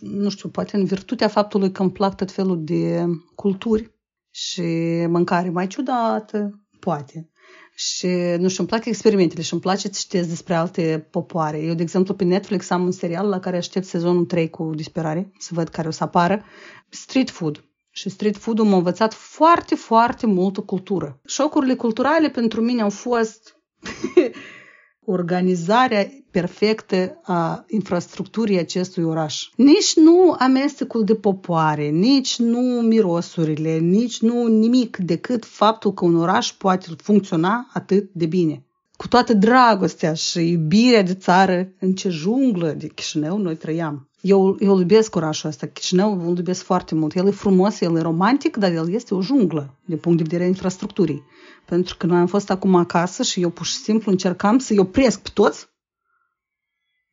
nu 0.00 0.28
știu, 0.28 0.48
poate 0.48 0.76
în 0.76 0.84
virtutea 0.84 1.28
faptului 1.28 1.72
că 1.72 1.82
îmi 1.82 1.92
plac 1.92 2.16
tot 2.16 2.32
felul 2.32 2.64
de 2.64 3.04
culturi 3.34 3.94
și 4.30 4.62
mâncare 5.08 5.50
mai 5.50 5.66
ciudată, 5.66 6.66
poate. 6.80 7.30
Și, 7.74 8.06
nu 8.38 8.48
știu, 8.48 8.62
îmi 8.62 8.68
plac 8.68 8.84
experimentele 8.84 9.42
și 9.42 9.52
îmi 9.52 9.62
place 9.62 9.86
să 9.86 9.98
citesc 9.98 10.28
despre 10.28 10.54
alte 10.54 11.08
popoare. 11.10 11.58
Eu, 11.58 11.74
de 11.74 11.82
exemplu, 11.82 12.14
pe 12.14 12.24
Netflix 12.24 12.70
am 12.70 12.84
un 12.84 12.90
serial 12.90 13.28
la 13.28 13.40
care 13.40 13.56
aștept 13.56 13.86
sezonul 13.86 14.24
3 14.24 14.50
cu 14.50 14.70
disperare, 14.74 15.32
să 15.38 15.50
văd 15.54 15.68
care 15.68 15.88
o 15.88 15.90
să 15.90 16.04
apară, 16.04 16.44
Street 16.88 17.30
Food. 17.30 17.64
Și 17.94 18.08
street 18.08 18.36
food-ul 18.36 18.66
m-a 18.66 18.76
învățat 18.76 19.14
foarte, 19.14 19.74
foarte 19.74 20.26
multă 20.26 20.60
cultură. 20.60 21.20
Șocurile 21.26 21.74
culturale 21.74 22.30
pentru 22.30 22.60
mine 22.60 22.82
au 22.82 22.90
fost 22.90 23.56
organizarea 25.04 26.08
perfectă 26.30 27.20
a 27.22 27.64
infrastructurii 27.68 28.58
acestui 28.58 29.02
oraș. 29.02 29.48
Nici 29.56 29.96
nu 29.96 30.34
amestecul 30.38 31.04
de 31.04 31.14
popoare, 31.14 31.88
nici 31.88 32.38
nu 32.38 32.60
mirosurile, 32.80 33.78
nici 33.78 34.20
nu 34.20 34.46
nimic 34.46 34.96
decât 34.96 35.44
faptul 35.44 35.92
că 35.92 36.04
un 36.04 36.16
oraș 36.16 36.52
poate 36.52 36.86
funcționa 36.96 37.70
atât 37.72 38.10
de 38.12 38.26
bine. 38.26 38.66
Cu 38.96 39.08
toată 39.08 39.34
dragostea 39.34 40.14
și 40.14 40.50
iubirea 40.50 41.02
de 41.02 41.14
țară, 41.14 41.72
în 41.80 41.94
ce 41.94 42.08
junglă 42.08 42.70
de 42.70 42.86
Chișinău 42.86 43.38
noi 43.38 43.56
trăiam. 43.56 44.08
Eu, 44.22 44.56
eu 44.60 44.78
iubesc 44.78 45.14
orașul 45.16 45.48
ăsta, 45.48 45.66
Chișinău 45.66 46.28
îl 46.28 46.36
iubesc 46.36 46.62
foarte 46.62 46.94
mult. 46.94 47.14
El 47.14 47.26
e 47.26 47.30
frumos, 47.30 47.80
el 47.80 47.96
e 47.96 48.00
romantic, 48.00 48.56
dar 48.56 48.72
el 48.72 48.92
este 48.92 49.14
o 49.14 49.22
junglă, 49.22 49.78
din 49.84 49.96
punct 49.96 50.18
de 50.18 50.22
vedere 50.22 50.44
a 50.44 50.46
infrastructurii. 50.46 51.22
Pentru 51.66 51.96
că 51.96 52.06
noi 52.06 52.18
am 52.18 52.26
fost 52.26 52.50
acum 52.50 52.74
acasă 52.74 53.22
și 53.22 53.40
eu 53.40 53.50
pur 53.50 53.66
și 53.66 53.76
simplu 53.76 54.10
încercam 54.10 54.58
să-i 54.58 54.78
opresc 54.78 55.20
pe 55.20 55.28
toți. 55.34 55.68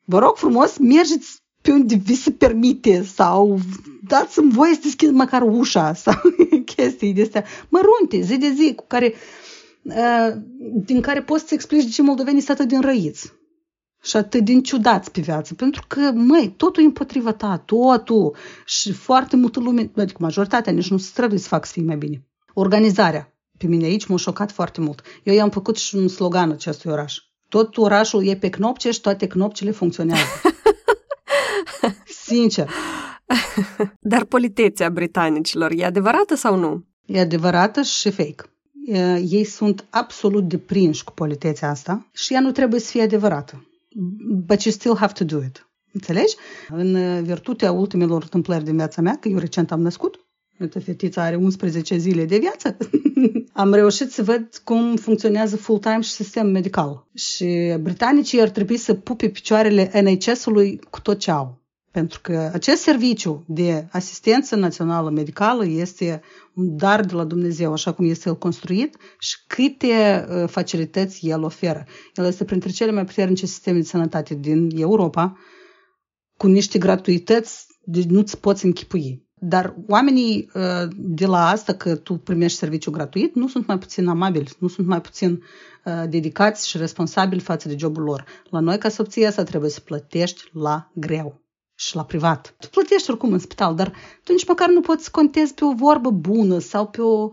Vă 0.05 0.19
rog 0.19 0.35
frumos, 0.35 0.77
mergeți 0.77 1.43
pe 1.61 1.71
unde 1.71 1.95
vi 1.95 2.15
se 2.15 2.31
permite 2.31 3.03
sau 3.03 3.59
dați-mi 4.07 4.51
voie 4.51 4.73
să 4.73 4.79
deschid 4.83 5.09
măcar 5.09 5.41
ușa 5.41 5.93
sau 5.93 6.13
chestii 6.75 7.13
de 7.13 7.21
astea 7.21 7.43
mărunte, 7.69 8.21
zi 8.21 8.37
de 8.37 8.53
zi, 8.55 8.73
cu 8.75 8.85
care, 8.87 9.13
uh, 9.83 10.33
din 10.85 11.01
care 11.01 11.21
poți 11.21 11.47
să 11.47 11.53
explici 11.53 11.83
de 11.83 11.89
ce 11.89 12.01
moldovenii 12.01 12.41
sunt 12.41 12.59
atât 12.59 12.69
din 12.69 12.81
răiți 12.81 13.38
și 14.09 14.17
atât 14.17 14.43
din 14.43 14.63
ciudați 14.63 15.11
pe 15.11 15.21
viață. 15.21 15.53
Pentru 15.53 15.83
că, 15.87 16.11
măi, 16.13 16.53
totul 16.57 16.83
e 16.83 16.85
împotriva 16.85 17.33
ta, 17.33 17.57
totul. 17.57 18.35
Și 18.65 18.91
foarte 18.91 19.35
multă 19.35 19.59
lume, 19.59 19.91
adică 19.95 20.17
majoritatea, 20.19 20.73
nici 20.73 20.89
nu 20.89 20.97
se 20.97 21.05
străduie 21.05 21.39
să 21.39 21.47
fac 21.47 21.65
să 21.65 21.71
fie 21.71 21.83
mai 21.83 21.97
bine. 21.97 22.27
Organizarea 22.53 23.33
pe 23.57 23.67
mine 23.67 23.85
aici 23.85 24.05
m-a 24.05 24.17
șocat 24.17 24.51
foarte 24.51 24.81
mult. 24.81 25.01
Eu 25.23 25.33
i-am 25.33 25.49
făcut 25.49 25.77
și 25.77 25.95
un 25.95 26.07
slogan 26.07 26.51
acestui 26.51 26.91
oraș. 26.91 27.17
Tot 27.49 27.77
orașul 27.77 28.27
e 28.27 28.35
pe 28.35 28.49
knopce 28.49 28.91
și 28.91 29.01
toate 29.01 29.27
knopcele 29.27 29.71
funcționează. 29.71 30.23
Sincer. 32.25 32.69
Dar 33.99 34.23
politețea 34.23 34.89
britanicilor 34.89 35.71
e 35.75 35.85
adevărată 35.85 36.35
sau 36.35 36.55
nu? 36.55 36.85
E 37.05 37.19
adevărată 37.19 37.81
și 37.81 38.09
fake. 38.09 38.43
Ei 39.29 39.43
sunt 39.43 39.85
absolut 39.89 40.47
deprinși 40.47 41.03
cu 41.03 41.11
politețea 41.11 41.69
asta 41.69 42.09
și 42.13 42.33
ea 42.33 42.39
nu 42.39 42.51
trebuie 42.51 42.79
să 42.79 42.91
fie 42.91 43.01
adevărată. 43.01 43.68
But 44.45 44.63
you 44.63 44.73
still 44.73 44.95
have 44.97 45.13
to 45.13 45.23
do 45.23 45.43
it. 45.43 45.69
Înțelegi? 45.91 46.35
În 46.69 47.23
virtutea 47.23 47.71
ultimelor 47.71 48.21
întâmplări 48.21 48.63
din 48.63 48.75
viața 48.75 49.01
mea, 49.01 49.17
că 49.19 49.27
eu 49.27 49.37
recent 49.37 49.71
am 49.71 49.81
născut, 49.81 50.29
Uite, 50.59 50.79
fetița 50.79 51.23
are 51.23 51.35
11 51.35 51.97
zile 51.97 52.25
de 52.25 52.37
viață. 52.37 52.77
Am 53.53 53.73
reușit 53.73 54.11
să 54.11 54.23
văd 54.23 54.61
cum 54.63 54.95
funcționează 54.95 55.57
full-time 55.57 56.01
și 56.01 56.09
sistemul 56.09 56.51
medical. 56.51 57.07
Și 57.13 57.75
britanicii 57.81 58.41
ar 58.41 58.49
trebui 58.49 58.77
să 58.77 58.93
pupe 58.93 59.29
picioarele 59.29 59.91
NHS-ului 60.01 60.79
cu 60.89 61.01
tot 61.01 61.19
ce 61.19 61.31
au. 61.31 61.61
Pentru 61.99 62.19
că 62.21 62.49
acest 62.53 62.81
serviciu 62.81 63.43
de 63.47 63.87
asistență 63.91 64.55
națională 64.55 65.09
medicală 65.09 65.65
este 65.65 66.21
un 66.53 66.77
dar 66.77 67.05
de 67.05 67.13
la 67.13 67.23
Dumnezeu, 67.23 67.71
așa 67.71 67.91
cum 67.91 68.09
este 68.09 68.29
el 68.29 68.37
construit 68.37 68.97
și 69.19 69.37
câte 69.47 70.27
uh, 70.29 70.47
facilități 70.47 71.27
el 71.27 71.43
oferă. 71.43 71.85
El 72.15 72.25
este 72.25 72.43
printre 72.43 72.69
cele 72.69 72.91
mai 72.91 73.05
puternice 73.05 73.45
sisteme 73.45 73.77
de 73.77 73.83
sănătate 73.83 74.35
din 74.35 74.69
Europa, 74.75 75.37
cu 76.37 76.47
niște 76.47 76.77
gratuități 76.77 77.67
de 77.83 78.03
nu-ți 78.07 78.39
poți 78.39 78.65
închipui. 78.65 79.27
Dar 79.35 79.75
oamenii 79.87 80.49
uh, 80.53 80.87
de 80.95 81.25
la 81.25 81.49
asta 81.49 81.73
că 81.73 81.95
tu 81.95 82.13
primești 82.13 82.57
serviciu 82.57 82.91
gratuit 82.91 83.35
nu 83.35 83.47
sunt 83.47 83.67
mai 83.67 83.77
puțin 83.77 84.07
amabili, 84.07 84.51
nu 84.59 84.67
sunt 84.67 84.87
mai 84.87 85.01
puțin 85.01 85.43
uh, 85.85 86.03
dedicați 86.09 86.69
și 86.69 86.77
responsabili 86.77 87.41
față 87.41 87.67
de 87.67 87.75
jobul 87.77 88.03
lor. 88.03 88.25
La 88.49 88.59
noi, 88.59 88.77
ca 88.77 88.89
să 88.89 89.01
obții 89.01 89.25
asta, 89.25 89.43
trebuie 89.43 89.69
să 89.69 89.79
plătești 89.79 90.49
la 90.53 90.91
greu 90.93 91.47
și 91.79 91.95
la 91.95 92.05
privat. 92.05 92.55
Tu 92.59 92.67
plătești 92.67 93.09
oricum 93.09 93.31
în 93.31 93.39
spital, 93.39 93.75
dar 93.75 93.93
tu 94.23 94.31
nici 94.31 94.47
măcar 94.47 94.69
nu 94.69 94.81
poți 94.81 95.03
să 95.03 95.09
contezi 95.11 95.53
pe 95.53 95.65
o 95.65 95.73
vorbă 95.73 96.09
bună 96.09 96.59
sau 96.59 96.87
pe 96.87 97.01
o 97.01 97.29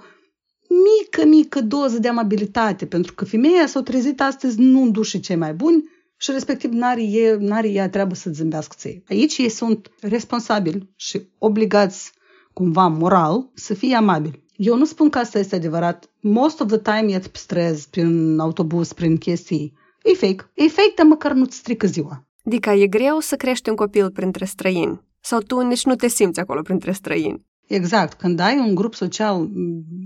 mică, 0.69 1.25
mică 1.29 1.61
doză 1.61 1.99
de 1.99 2.09
amabilitate, 2.09 2.87
pentru 2.87 3.15
că 3.15 3.25
femeia 3.25 3.67
s-a 3.67 3.83
trezit 3.83 4.21
astăzi 4.21 4.61
nu 4.61 4.83
în 4.83 4.93
dușii 4.93 5.21
cei 5.21 5.37
mai 5.37 5.55
buni, 5.55 5.85
și 6.17 6.31
respectiv 6.31 6.71
n-are, 6.73 7.37
n-are 7.39 7.69
ea 7.69 7.91
treabă 7.91 8.15
să 8.15 8.31
zâmbească 8.31 8.75
ție. 8.79 9.03
Aici 9.09 9.37
ei 9.37 9.49
sunt 9.49 9.91
responsabili 10.01 10.93
și 10.97 11.29
obligați 11.39 12.13
cumva 12.53 12.87
moral 12.87 13.51
să 13.55 13.75
fie 13.75 13.95
amabili. 13.95 14.45
Eu 14.57 14.77
nu 14.77 14.85
spun 14.85 15.11
că 15.11 15.19
asta 15.19 15.39
este 15.39 15.57
adevărat. 15.57 16.11
Most 16.21 16.61
of 16.61 16.67
the 16.67 16.79
time 16.79 17.13
e 17.13 17.19
pe 17.19 17.29
străzi, 17.33 17.89
prin 17.91 18.39
autobuz, 18.39 18.93
prin 18.93 19.17
chestii. 19.17 19.73
E 20.03 20.13
fake. 20.13 20.51
E 20.55 20.69
fake, 20.69 20.93
dar 20.97 21.07
măcar 21.07 21.33
nu-ți 21.33 21.57
strică 21.57 21.87
ziua. 21.87 22.26
Adică 22.47 22.71
e 22.71 22.87
greu 22.87 23.19
să 23.19 23.37
crești 23.37 23.69
un 23.69 23.75
copil 23.75 24.11
printre 24.11 24.45
străini. 24.45 25.01
Sau 25.21 25.41
tu 25.41 25.61
nici 25.61 25.85
nu 25.85 25.95
te 25.95 26.09
simți 26.09 26.41
acolo 26.41 26.63
printre 26.63 26.93
străini. 26.93 27.45
Exact. 27.67 28.19
Când 28.19 28.41
ai 28.41 28.59
un 28.59 28.75
grup 28.75 28.95
social 28.95 29.51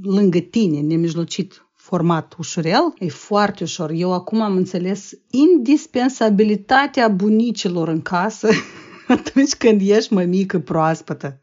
lângă 0.03 0.39
tine, 0.39 0.81
nemijlocit, 0.81 1.71
format 1.75 2.35
ușurel, 2.39 2.95
e 2.99 3.09
foarte 3.09 3.63
ușor. 3.63 3.91
Eu 3.91 4.13
acum 4.13 4.41
am 4.41 4.57
înțeles 4.57 5.11
indispensabilitatea 5.31 7.09
bunicilor 7.09 7.89
în 7.89 8.03
casă 8.03 8.49
atunci 9.09 9.55
când 9.55 9.81
ești 9.81 10.13
mămică 10.13 10.59
proaspătă. 10.59 11.41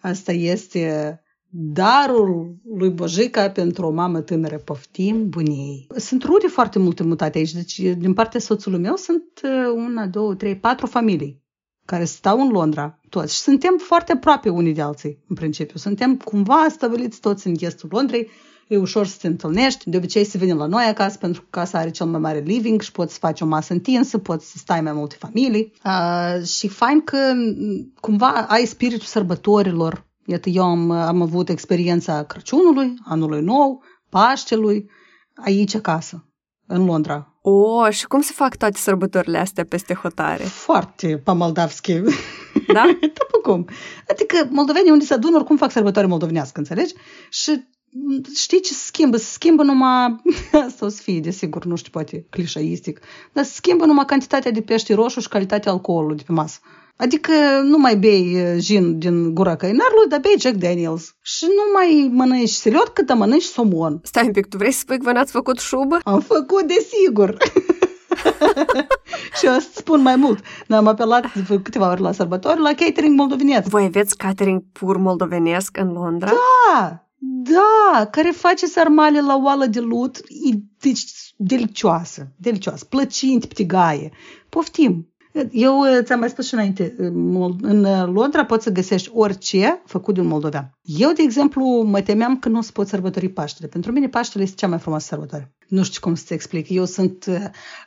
Asta 0.00 0.32
este 0.32 1.21
darul 1.54 2.56
lui 2.76 2.90
Bojica 2.90 3.50
pentru 3.50 3.86
o 3.86 3.90
mamă 3.90 4.20
tânără. 4.20 4.56
Poftim 4.56 5.28
bunii. 5.28 5.86
Sunt 5.96 6.22
rude 6.22 6.46
foarte 6.46 6.78
multe 6.78 7.02
mutate 7.02 7.38
aici. 7.38 7.52
Deci, 7.52 7.78
din 7.78 8.14
partea 8.14 8.40
soțului 8.40 8.78
meu 8.78 8.96
sunt 8.96 9.24
uh, 9.42 9.72
una, 9.74 10.06
două, 10.06 10.34
trei, 10.34 10.56
patru 10.56 10.86
familii 10.86 11.42
care 11.84 12.04
stau 12.04 12.40
în 12.40 12.48
Londra, 12.48 12.98
toți. 13.08 13.34
Și 13.34 13.40
suntem 13.40 13.78
foarte 13.78 14.12
aproape 14.12 14.48
unii 14.48 14.74
de 14.74 14.82
alții, 14.82 15.18
în 15.28 15.34
principiu. 15.36 15.78
Suntem 15.78 16.16
cumva 16.16 16.66
stabiliți 16.70 17.20
toți 17.20 17.46
în 17.46 17.54
estul 17.58 17.88
Londrei, 17.92 18.30
e 18.68 18.76
ușor 18.76 19.06
să 19.06 19.16
te 19.20 19.26
întâlnești. 19.26 19.90
De 19.90 19.96
obicei 19.96 20.24
se 20.24 20.38
venim 20.38 20.56
la 20.56 20.66
noi 20.66 20.84
acasă 20.84 21.18
pentru 21.18 21.40
că 21.40 21.46
casa 21.50 21.78
are 21.78 21.90
cel 21.90 22.06
mai 22.06 22.20
mare 22.20 22.38
living 22.38 22.80
și 22.80 22.92
poți 22.92 23.12
să 23.12 23.18
faci 23.18 23.40
o 23.40 23.46
masă 23.46 23.72
întinsă, 23.72 24.18
poți 24.18 24.50
să 24.50 24.58
stai 24.58 24.80
mai 24.80 24.92
multe 24.92 25.16
familii. 25.18 25.72
Uh, 25.84 26.44
și 26.46 26.68
fain 26.68 27.00
că 27.00 27.18
cumva 28.00 28.46
ai 28.48 28.64
spiritul 28.64 29.06
sărbătorilor. 29.06 30.06
Iată, 30.26 30.48
eu 30.48 30.64
am, 30.64 30.90
am 30.90 31.22
avut 31.22 31.48
experiența 31.48 32.22
Crăciunului, 32.22 32.94
anului 33.04 33.40
nou, 33.40 33.82
Paștelui, 34.08 34.90
aici 35.34 35.74
acasă, 35.74 36.28
în 36.66 36.84
Londra. 36.84 37.32
O, 37.42 37.90
și 37.90 38.06
cum 38.06 38.20
se 38.20 38.32
fac 38.32 38.56
toate 38.56 38.78
sărbătorile 38.78 39.38
astea 39.38 39.64
peste 39.64 39.94
hotare? 39.94 40.42
Foarte 40.42 41.16
pe 41.24 41.32
moldavski. 41.32 41.92
Da? 42.72 42.84
După 43.00 43.38
cum. 43.42 43.68
Adică 44.08 44.48
moldovenii 44.50 44.90
unde 44.90 45.04
se 45.04 45.14
adună 45.14 45.36
oricum 45.36 45.56
fac 45.56 45.70
sărbătoare 45.70 46.08
moldovenească, 46.08 46.58
înțelegi? 46.58 46.94
Și 47.30 47.68
știi 48.34 48.60
ce 48.60 48.72
se 48.72 48.84
schimbă? 48.86 49.16
Se 49.16 49.30
schimbă 49.32 49.62
numai, 49.62 50.22
asta 50.66 50.86
o 50.86 50.88
să 50.88 51.02
fie, 51.02 51.20
desigur, 51.20 51.64
nu 51.64 51.76
știu, 51.76 51.90
poate 51.92 52.26
clișaistic, 52.30 53.00
dar 53.32 53.44
se 53.44 53.52
schimbă 53.54 53.84
numai 53.84 54.04
cantitatea 54.04 54.50
de 54.50 54.60
pește 54.60 54.94
roșu 54.94 55.20
și 55.20 55.28
calitatea 55.28 55.72
alcoolului 55.72 56.16
de 56.16 56.22
pe 56.26 56.32
masă. 56.32 56.58
Adică 56.96 57.32
nu 57.64 57.78
mai 57.78 57.96
bei 57.96 58.56
gin 58.58 58.98
din 58.98 59.34
gura 59.34 59.56
căinarului, 59.56 60.08
dar 60.08 60.20
bei 60.20 60.34
Jack 60.38 60.56
Daniels. 60.56 61.14
Și 61.22 61.44
nu 61.44 61.72
mai 61.72 62.10
mănânci 62.12 62.48
seliot, 62.48 62.88
cât 62.88 63.06
da 63.06 63.14
mănânci 63.14 63.42
somon. 63.42 64.00
Stai 64.02 64.26
un 64.26 64.32
pic, 64.32 64.46
tu 64.46 64.56
vrei 64.56 64.72
să 64.72 64.78
spui 64.78 64.98
că 64.98 65.12
v-ați 65.12 65.32
făcut 65.32 65.58
șubă? 65.58 65.98
Am 66.04 66.20
făcut, 66.20 66.62
desigur. 66.62 67.36
și 69.38 69.46
o 69.46 69.60
să 69.60 69.68
spun 69.74 70.02
mai 70.02 70.16
mult. 70.16 70.44
Noi 70.66 70.78
am 70.78 70.86
apelat 70.86 71.34
de 71.48 71.60
câteva 71.62 71.90
ori 71.90 72.00
la 72.00 72.12
sărbători 72.12 72.60
la 72.60 72.74
catering 72.74 73.18
moldovenesc. 73.18 73.68
Voi 73.68 73.84
aveți 73.84 74.16
catering 74.16 74.62
pur 74.72 74.96
moldovenesc 74.96 75.76
în 75.76 75.92
Londra? 75.92 76.30
Da! 76.30 77.06
Da, 77.42 78.06
care 78.06 78.30
face 78.30 78.66
sarmale 78.66 79.20
la 79.20 79.36
oală 79.36 79.66
de 79.66 79.80
lut, 79.80 80.16
e 80.16 80.58
deci, 80.80 81.04
delicioasă, 81.36 82.32
delicioasă, 82.36 82.84
plăcint, 82.84 83.46
ptigaie. 83.46 84.10
Poftim! 84.48 85.12
Eu 85.50 85.78
uh, 85.78 85.98
ți-am 86.02 86.18
mai 86.18 86.28
spus 86.28 86.46
și 86.46 86.54
înainte, 86.54 86.94
uh, 86.98 87.54
în 87.60 87.84
uh, 87.84 88.06
Londra 88.06 88.44
poți 88.44 88.64
să 88.64 88.70
găsești 88.70 89.10
orice 89.12 89.82
făcut 89.86 90.14
de 90.14 90.20
un 90.20 90.26
moldovean. 90.26 90.78
Eu, 90.82 91.12
de 91.12 91.22
exemplu, 91.22 91.64
mă 91.82 92.00
temeam 92.00 92.38
că 92.38 92.48
nu 92.48 92.58
o 92.58 92.60
să 92.60 92.72
pot 92.72 92.88
sărbători 92.88 93.28
Paștele. 93.28 93.68
Pentru 93.68 93.92
mine 93.92 94.08
Paștele 94.08 94.42
este 94.42 94.56
cea 94.56 94.68
mai 94.68 94.78
frumoasă 94.78 95.06
sărbătoare. 95.08 95.54
Nu 95.68 95.82
știu 95.82 96.00
cum 96.00 96.14
să-ți 96.14 96.32
explic. 96.32 96.68
Eu 96.68 96.84
sunt 96.84 97.24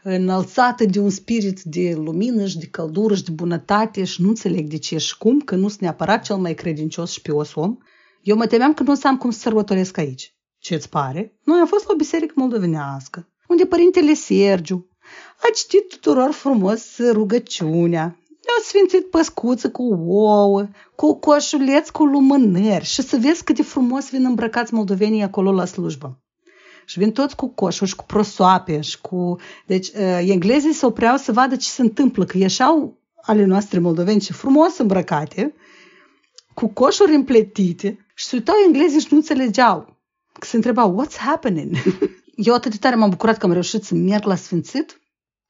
înălțată 0.04 0.86
de 0.86 1.00
un 1.00 1.10
spirit 1.10 1.62
de 1.62 1.94
lumină 1.98 2.46
și 2.46 2.58
de 2.58 2.66
căldură 2.66 3.16
și 3.16 3.24
de 3.24 3.32
bunătate 3.32 4.04
și 4.04 4.22
nu 4.22 4.28
înțeleg 4.28 4.68
de 4.68 4.78
ce 4.78 4.98
și 4.98 5.18
cum, 5.18 5.40
că 5.40 5.56
nu 5.56 5.68
sunt 5.68 5.82
neapărat 5.82 6.24
cel 6.24 6.36
mai 6.36 6.54
credincios 6.54 7.12
și 7.12 7.22
pios 7.22 7.56
om. 7.56 7.78
Eu 8.26 8.36
mă 8.36 8.46
temeam 8.46 8.74
că 8.74 8.84
nu 8.84 8.92
o 8.92 8.96
să 8.96 9.08
am 9.08 9.18
cum 9.18 9.32
să 9.32 9.40
sărbătoresc 9.40 9.98
aici. 9.98 10.36
Ce-ți 10.60 10.90
pare? 10.90 11.40
Noi 11.44 11.60
am 11.60 11.68
fost 11.68 11.86
la 11.86 11.94
o 11.94 11.96
biserică 11.96 12.34
moldovenească, 12.36 13.28
unde 13.48 13.66
părintele 13.66 14.14
Sergiu 14.14 14.90
a 15.38 15.48
citit 15.56 15.90
tuturor 15.90 16.32
frumos 16.32 16.98
rugăciunea. 17.12 18.04
Ne-au 18.30 18.62
sfințit 18.64 19.10
păscuță 19.10 19.70
cu 19.70 19.84
ouă, 20.08 20.68
cu 20.96 21.20
coșuleț 21.20 21.90
cu 21.90 22.06
lumânări 22.06 22.86
și 22.86 23.02
să 23.02 23.18
vezi 23.18 23.44
cât 23.44 23.56
de 23.56 23.64
frumos 23.64 24.10
vin 24.10 24.26
îmbrăcați 24.26 24.74
moldovenii 24.74 25.24
acolo 25.24 25.52
la 25.52 25.66
slujbă. 25.66 26.20
Și 26.86 27.00
vin 27.00 27.12
toți 27.12 27.36
cu 27.36 27.48
coșuri 27.48 27.90
și 27.90 27.96
cu 27.96 28.06
prosoape 28.06 28.82
și 28.82 29.02
cu... 29.02 29.40
Deci, 29.66 29.88
uh, 29.88 30.20
englezii 30.22 30.74
se 30.74 30.86
opreau 30.86 31.18
să 31.18 31.32
vadă 31.32 31.56
ce 31.56 31.70
se 31.70 31.82
întâmplă, 31.82 32.26
că 32.26 32.38
ieșau 32.38 32.98
ale 33.22 33.46
noastre 33.46 33.80
moldoveni 33.80 34.22
și 34.22 34.34
frumos 34.34 34.78
îmbrăcate, 34.78 35.56
cu 36.54 36.68
coșuri 36.68 37.16
împletite 37.16 38.05
și 38.16 38.26
se 38.26 38.36
uitau 38.36 38.56
englezii 38.66 39.00
și 39.00 39.08
nu 39.10 39.18
înțelegeau. 39.18 39.98
Că 40.40 40.46
se 40.46 40.56
întrebau, 40.56 41.04
what's 41.04 41.18
happening? 41.18 41.76
Eu 42.36 42.54
atât 42.54 42.72
de 42.72 42.78
tare 42.78 42.96
m-am 42.96 43.10
bucurat 43.10 43.38
că 43.38 43.46
am 43.46 43.52
reușit 43.52 43.84
să 43.84 43.96
merg 43.96 44.26
la 44.26 44.36
Sfințit, 44.36 45.00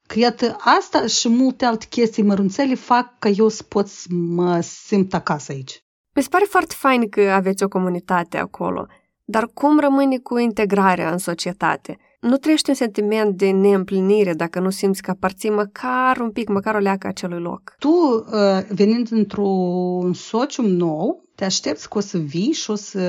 că 0.06 0.18
iată 0.18 0.56
asta 0.58 1.06
și 1.06 1.28
multe 1.28 1.64
alte 1.64 1.86
chestii 1.88 2.22
mărunțele 2.22 2.74
fac 2.74 3.18
ca 3.18 3.28
eu 3.28 3.48
să 3.48 3.62
pot 3.62 3.86
să 3.86 4.06
mă 4.10 4.60
simt 4.60 5.14
acasă 5.14 5.52
aici. 5.52 5.84
Mi 6.14 6.22
se 6.22 6.28
pare 6.28 6.44
foarte 6.48 6.74
fain 6.76 7.08
că 7.08 7.20
aveți 7.20 7.62
o 7.62 7.68
comunitate 7.68 8.36
acolo, 8.36 8.86
dar 9.24 9.46
cum 9.54 9.78
rămâne 9.78 10.18
cu 10.18 10.38
integrarea 10.38 11.10
în 11.10 11.18
societate? 11.18 11.98
Nu 12.20 12.36
trăiești 12.36 12.68
un 12.68 12.74
sentiment 12.74 13.36
de 13.36 13.50
neîmplinire 13.50 14.34
dacă 14.34 14.60
nu 14.60 14.70
simți 14.70 15.02
că 15.02 15.10
aparții 15.10 15.50
măcar 15.50 16.18
un 16.20 16.30
pic, 16.30 16.48
măcar 16.48 16.74
o 16.74 16.78
leacă 16.78 17.06
acelui 17.06 17.40
loc. 17.40 17.74
Tu, 17.78 17.88
uh, 17.88 18.62
venind 18.68 19.08
într-un 19.10 20.12
socium 20.12 20.66
nou, 20.66 21.25
te 21.36 21.44
aștepți 21.44 21.88
că 21.88 21.98
o 21.98 22.00
să 22.00 22.18
vii 22.18 22.52
și 22.52 22.70
o 22.70 22.74
să, 22.74 23.00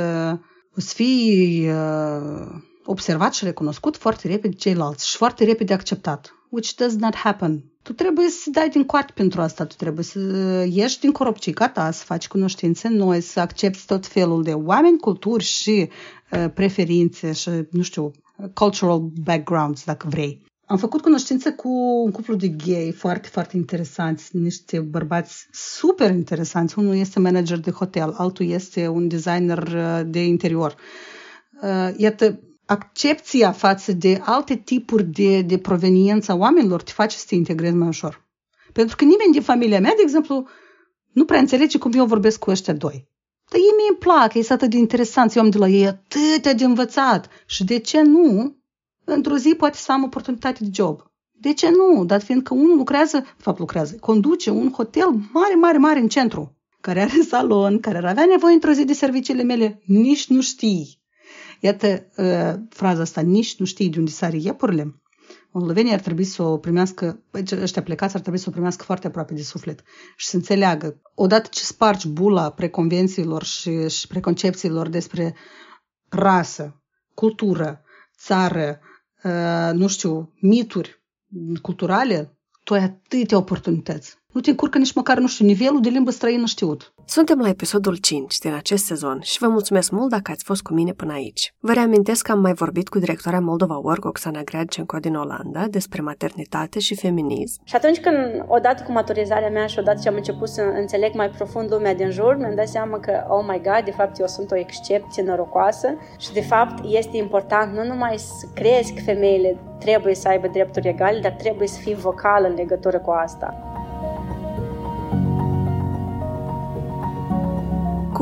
o 0.76 0.80
să 0.80 0.94
fii 0.94 1.70
uh, 1.70 2.48
observat 2.86 3.34
și 3.34 3.44
recunoscut 3.44 3.98
foarte 3.98 4.28
repede 4.28 4.56
ceilalți 4.56 5.10
și 5.10 5.16
foarte 5.16 5.44
repede 5.44 5.74
acceptat, 5.74 6.34
which 6.50 6.76
does 6.76 6.96
not 6.96 7.16
happen. 7.16 7.64
Tu 7.82 7.94
trebuie 7.94 8.30
să 8.30 8.50
dai 8.50 8.70
din 8.70 8.86
coart 8.86 9.12
pentru 9.12 9.42
asta, 9.42 9.66
tu 9.66 9.76
trebuie 9.76 10.04
să 10.04 10.20
ieși 10.70 11.00
din 11.00 11.12
coropcica 11.12 11.70
ta, 11.70 11.92
să 11.92 12.04
faci 12.04 12.28
cunoștințe 12.28 12.88
noi, 12.88 13.22
să 13.22 13.40
accepti 13.40 13.86
tot 13.86 14.08
felul 14.08 14.44
de 14.44 14.54
oameni, 14.54 15.00
culturi 15.00 15.44
și 15.44 15.90
uh, 16.32 16.46
preferințe 16.54 17.32
și, 17.34 17.50
nu 17.72 17.82
știu, 17.82 18.12
cultural 18.54 19.00
backgrounds, 19.24 19.84
dacă 19.84 20.08
vrei. 20.10 20.46
Am 20.70 20.78
făcut 20.78 21.02
cunoștință 21.02 21.54
cu 21.54 21.70
un 22.04 22.12
cuplu 22.12 22.36
de 22.36 22.48
gay 22.48 22.92
foarte, 22.98 23.28
foarte 23.28 23.58
interesanți, 23.58 24.36
niște 24.38 24.80
bărbați 24.80 25.48
super 25.52 26.12
interesanți. 26.12 26.80
Unul 26.80 26.96
este 26.96 27.20
manager 27.20 27.58
de 27.58 27.72
hotel, 27.72 28.14
altul 28.18 28.50
este 28.50 28.88
un 28.88 29.08
designer 29.08 29.68
uh, 29.68 30.02
de 30.06 30.26
interior. 30.26 30.76
Uh, 31.62 31.90
iată, 31.98 32.40
accepția 32.66 33.52
față 33.52 33.92
de 33.94 34.22
alte 34.24 34.56
tipuri 34.56 35.04
de, 35.04 35.42
de 35.42 35.58
proveniență 35.58 36.32
a 36.32 36.36
oamenilor 36.36 36.82
te 36.82 36.92
face 36.92 37.18
să 37.18 37.26
te 37.28 37.36
integrezi 37.36 37.76
mai 37.76 37.88
ușor. 37.88 38.26
Pentru 38.74 38.96
că 38.96 39.04
nimeni 39.04 39.32
din 39.32 39.42
familia 39.42 39.80
mea, 39.80 39.94
de 39.96 40.02
exemplu, 40.02 40.48
nu 41.12 41.26
prea 41.26 41.40
înțelege 41.40 41.78
cum 41.78 41.92
eu 41.94 42.06
vorbesc 42.06 42.40
cu 42.40 42.50
ăștia 42.50 42.74
doi. 42.74 43.08
Dar 43.50 43.60
ei 43.60 43.74
mi-e 43.78 43.98
plac, 44.00 44.34
ei 44.34 44.44
sunt 44.44 44.58
atât 44.58 44.70
de 44.70 44.78
interesanți, 44.78 45.38
eu 45.38 45.44
am 45.44 45.50
de 45.50 45.58
la 45.58 45.68
ei 45.68 45.88
atât 45.88 46.58
de 46.58 46.64
învățat. 46.64 47.30
Și 47.46 47.64
de 47.64 47.78
ce 47.80 48.02
nu? 48.02 48.58
Într-o 49.10 49.38
zi 49.38 49.56
poate 49.58 49.78
să 49.78 49.92
am 49.92 50.04
oportunitate 50.04 50.64
de 50.64 50.70
job. 50.74 51.12
De 51.32 51.54
ce 51.54 51.70
nu? 51.70 52.06
Dat 52.06 52.24
fiindcă 52.24 52.54
unul 52.54 52.78
lucrează, 52.78 53.18
de 53.18 53.42
fapt 53.42 53.60
lucrează, 53.60 53.96
conduce 54.00 54.50
un 54.50 54.72
hotel 54.72 55.08
mare, 55.32 55.56
mare, 55.56 55.78
mare 55.78 56.00
în 56.00 56.08
centru, 56.08 56.58
care 56.82 57.02
are 57.02 57.22
salon, 57.30 57.80
care 57.80 57.98
ar 57.98 58.06
avea 58.06 58.26
nevoie 58.26 58.54
într-o 58.54 58.72
zi 58.72 58.84
de 58.84 58.94
serviciile 58.94 59.44
mele, 59.44 59.82
nici 59.86 60.28
nu 60.28 60.42
știi. 60.42 61.02
Iată 61.60 62.08
uh, 62.18 62.54
fraza 62.70 63.02
asta, 63.02 63.22
nici 63.22 63.56
nu 63.58 63.66
știi 63.66 63.90
de 63.90 64.00
unde 64.00 64.12
sare 64.12 64.38
iepurile. 64.38 65.02
Moldovenii 65.52 65.94
ar 65.94 66.00
trebui 66.00 66.24
să 66.24 66.44
o 66.44 66.58
primească, 66.58 67.24
ăștia 67.62 67.84
plecați 67.84 68.16
ar 68.16 68.22
trebui 68.22 68.40
să 68.40 68.46
o 68.48 68.52
primească 68.52 68.84
foarte 68.84 69.08
aproape 69.08 69.34
de 69.34 69.42
suflet 69.42 69.84
și 70.16 70.28
să 70.28 70.36
înțeleagă. 70.36 71.02
Odată 71.16 71.48
ce 71.52 71.64
spargi 71.64 72.08
bula 72.08 72.50
preconvențiilor 72.50 73.44
și, 73.44 73.90
și 73.90 74.08
preconcepțiilor 74.08 74.88
despre 74.88 75.36
rasă, 76.10 76.82
cultură, 77.14 77.82
țară, 78.18 78.80
uh, 78.82 78.96
nu 79.74 79.88
știu, 79.88 80.34
mituri 80.40 81.02
culturale, 81.62 82.38
tu 82.64 82.74
ai 82.74 82.84
atâtea 82.84 83.38
oportunități 83.38 84.18
nu 84.38 84.44
te 84.44 84.50
încurcă 84.50 84.78
nici 84.78 84.94
măcar, 84.94 85.18
nu 85.18 85.28
știu, 85.28 85.46
nivelul 85.46 85.82
de 85.82 85.90
limbă 85.90 86.12
străină 86.12 86.46
știut. 86.46 86.94
Suntem 87.06 87.40
la 87.40 87.50
episodul 87.50 87.96
5 87.96 88.38
din 88.38 88.54
acest 88.54 88.86
sezon 88.86 89.20
și 89.22 89.40
vă 89.40 89.48
mulțumesc 89.48 89.92
mult 89.92 90.10
dacă 90.10 90.32
ați 90.32 90.44
fost 90.44 90.62
cu 90.62 90.74
mine 90.74 90.92
până 90.92 91.14
aici. 91.14 91.54
Vă 91.60 91.74
reamintesc 91.74 92.26
că 92.26 92.32
am 92.32 92.40
mai 92.40 92.54
vorbit 92.54 92.90
cu 92.90 93.00
directoarea 93.00 93.40
Moldova 93.40 93.78
Work, 93.78 94.06
Oksana 94.06 94.42
Greadcenco 94.42 94.98
din 94.98 95.16
Olanda, 95.16 95.66
despre 95.70 96.02
maternitate 96.02 96.80
și 96.80 96.96
feminism. 96.96 97.62
Și 97.64 97.76
atunci 97.76 98.00
când, 98.00 98.46
odată 98.48 98.84
cu 98.84 98.92
maturizarea 98.92 99.50
mea 99.50 99.66
și 99.66 99.80
odată 99.80 100.00
ce 100.02 100.10
am 100.10 100.16
început 100.16 100.50
să 100.50 100.62
înțeleg 100.62 101.14
mai 101.14 101.30
profund 101.30 101.72
lumea 101.72 101.96
din 101.96 102.10
jur, 102.10 102.36
mi-am 102.38 102.56
dat 102.56 102.68
seama 102.68 103.00
că, 103.00 103.26
oh 103.30 103.46
my 103.48 103.62
god, 103.64 103.82
de 103.86 103.92
fapt 103.92 104.20
eu 104.20 104.28
sunt 104.28 104.52
o 104.52 104.58
excepție 104.58 105.24
norocoasă 105.24 105.88
și 106.18 106.34
de 106.34 106.42
fapt 106.42 106.84
este 106.86 107.18
important 107.18 107.74
nu 107.74 107.84
numai 107.84 108.18
să 108.18 108.48
crezi 108.54 108.94
că 108.94 109.02
femeile 109.02 109.58
trebuie 109.80 110.16
să 110.16 110.28
aibă 110.28 110.48
drepturi 110.48 110.88
egale, 110.88 111.20
dar 111.20 111.32
trebuie 111.32 111.68
să 111.68 111.80
fii 111.80 111.96
vocal 111.96 112.46
în 112.50 112.54
legătură 112.54 113.00
cu 113.00 113.12
asta. 113.12 113.62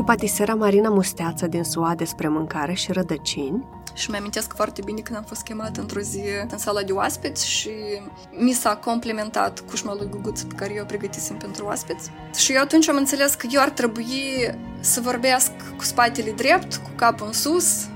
Patisera 0.06 0.54
Marina 0.54 0.88
Musteață 0.88 1.46
din 1.46 1.62
SUA 1.62 1.94
despre 1.94 2.28
mâncare 2.28 2.72
și 2.72 2.92
rădăcini. 2.92 3.66
Și 3.94 4.10
mi-amintesc 4.10 4.54
foarte 4.54 4.80
bine 4.84 5.00
când 5.00 5.16
am 5.16 5.24
fost 5.24 5.42
chemat 5.42 5.76
într-o 5.76 6.00
zi 6.00 6.20
în 6.50 6.58
sala 6.58 6.82
de 6.82 6.92
oaspeți 6.92 7.48
și 7.48 7.70
mi 8.30 8.52
s-a 8.52 8.76
complementat 8.76 9.60
cușma 9.60 9.94
lui 9.94 10.08
Guguță 10.10 10.46
pe 10.46 10.54
care 10.54 10.74
eu 10.74 10.82
o 10.82 10.86
pregătisem 10.86 11.36
pentru 11.36 11.64
oaspeți. 11.64 12.10
Și 12.34 12.52
eu 12.52 12.60
atunci 12.60 12.88
am 12.88 12.96
înțeles 12.96 13.34
că 13.34 13.46
eu 13.50 13.60
ar 13.60 13.70
trebui 13.70 14.14
să 14.80 15.00
vorbesc 15.00 15.50
cu 15.76 15.84
spatele 15.84 16.30
drept, 16.30 16.76
cu 16.76 16.90
capul 16.94 17.26
în 17.26 17.32
sus, 17.32 17.86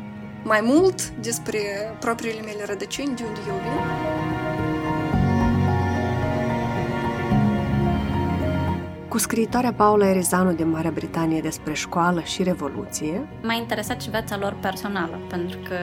mai 0.45 0.61
mult 0.63 1.09
despre 1.09 1.61
propriile 2.01 2.41
mele 2.41 2.65
rădăcini, 2.67 3.17
de 3.17 3.23
unde 3.27 3.41
eu 3.49 3.55
vin. 3.55 4.40
Cu 9.11 9.19
scriitoarea 9.19 9.73
Paula 9.73 10.09
Erizanu 10.09 10.53
din 10.53 10.71
Marea 10.71 10.91
Britanie 10.91 11.41
despre 11.41 11.73
școală 11.73 12.21
și 12.21 12.43
revoluție. 12.43 13.29
M-a 13.43 13.53
interesat 13.53 14.01
și 14.01 14.11
viața 14.11 14.37
lor 14.37 14.57
personală, 14.61 15.19
pentru 15.29 15.59
că 15.59 15.75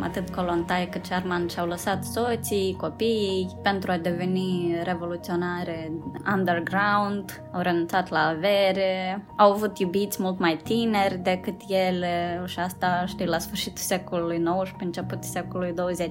atât 0.00 0.34
Colontai 0.34 0.88
cât 0.90 1.04
Sherman 1.04 1.48
și-au 1.48 1.66
lăsat 1.66 2.04
soții, 2.04 2.76
copiii, 2.80 3.58
pentru 3.62 3.90
a 3.90 3.96
deveni 3.96 4.76
revoluționare 4.82 5.92
underground, 6.34 7.42
au 7.52 7.60
renunțat 7.60 8.10
la 8.10 8.18
avere, 8.18 9.24
au 9.36 9.52
avut 9.52 9.78
iubiți 9.78 10.22
mult 10.22 10.38
mai 10.38 10.60
tineri 10.64 11.18
decât 11.22 11.60
ele 11.68 12.42
și 12.46 12.58
asta, 12.58 13.04
știi, 13.06 13.26
la 13.26 13.38
sfârșitul 13.38 13.82
secolului 13.82 14.42
XIX, 14.42 14.74
începutul 14.80 15.28
secolului 15.32 15.72
20. 15.72 16.10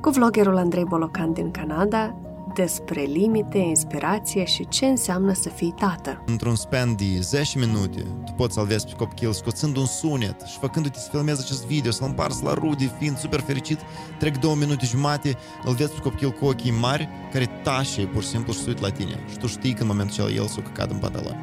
Cu 0.00 0.10
vloggerul 0.10 0.56
Andrei 0.56 0.84
Bolocan 0.84 1.32
din 1.32 1.50
Canada, 1.50 2.21
despre 2.54 3.00
limite, 3.00 3.58
inspirație 3.58 4.44
și 4.44 4.68
ce 4.68 4.86
înseamnă 4.86 5.32
să 5.32 5.48
fii 5.48 5.74
tată. 5.78 6.22
Într-un 6.26 6.56
span 6.56 6.96
de 6.96 7.20
10 7.20 7.58
minute, 7.58 8.02
tu 8.24 8.32
poți 8.36 8.54
să-l 8.54 8.66
vezi 8.66 8.86
pe 8.86 8.92
copil 8.96 9.32
scoțând 9.32 9.76
un 9.76 9.86
sunet 9.86 10.40
și 10.40 10.58
făcându-te 10.58 10.98
să 10.98 11.08
filmezi 11.10 11.40
acest 11.40 11.66
video, 11.66 11.90
să-l 11.90 12.06
împarți 12.08 12.44
la 12.44 12.54
rude, 12.54 12.94
fiind 12.98 13.18
super 13.18 13.40
fericit, 13.40 13.78
trec 14.18 14.38
două 14.38 14.54
minute 14.54 14.86
jumate, 14.86 15.36
îl 15.64 15.74
vezi 15.74 15.92
pe 15.92 16.00
copil 16.00 16.30
cu 16.30 16.44
ochii 16.44 16.78
mari, 16.80 17.08
care 17.32 17.60
tașe 17.62 18.02
pur 18.02 18.22
și 18.22 18.28
simplu 18.28 18.52
și 18.52 18.58
se 18.58 18.68
uită 18.68 18.80
la 18.82 18.90
tine. 18.90 19.18
Și 19.30 19.36
tu 19.36 19.46
știi 19.46 19.72
că 19.72 19.82
în 19.82 19.88
momentul 19.88 20.14
acela 20.14 20.42
el 20.42 20.46
s-o 20.46 20.60
căcat 20.60 20.90
în 20.90 20.98
patala. 20.98 21.36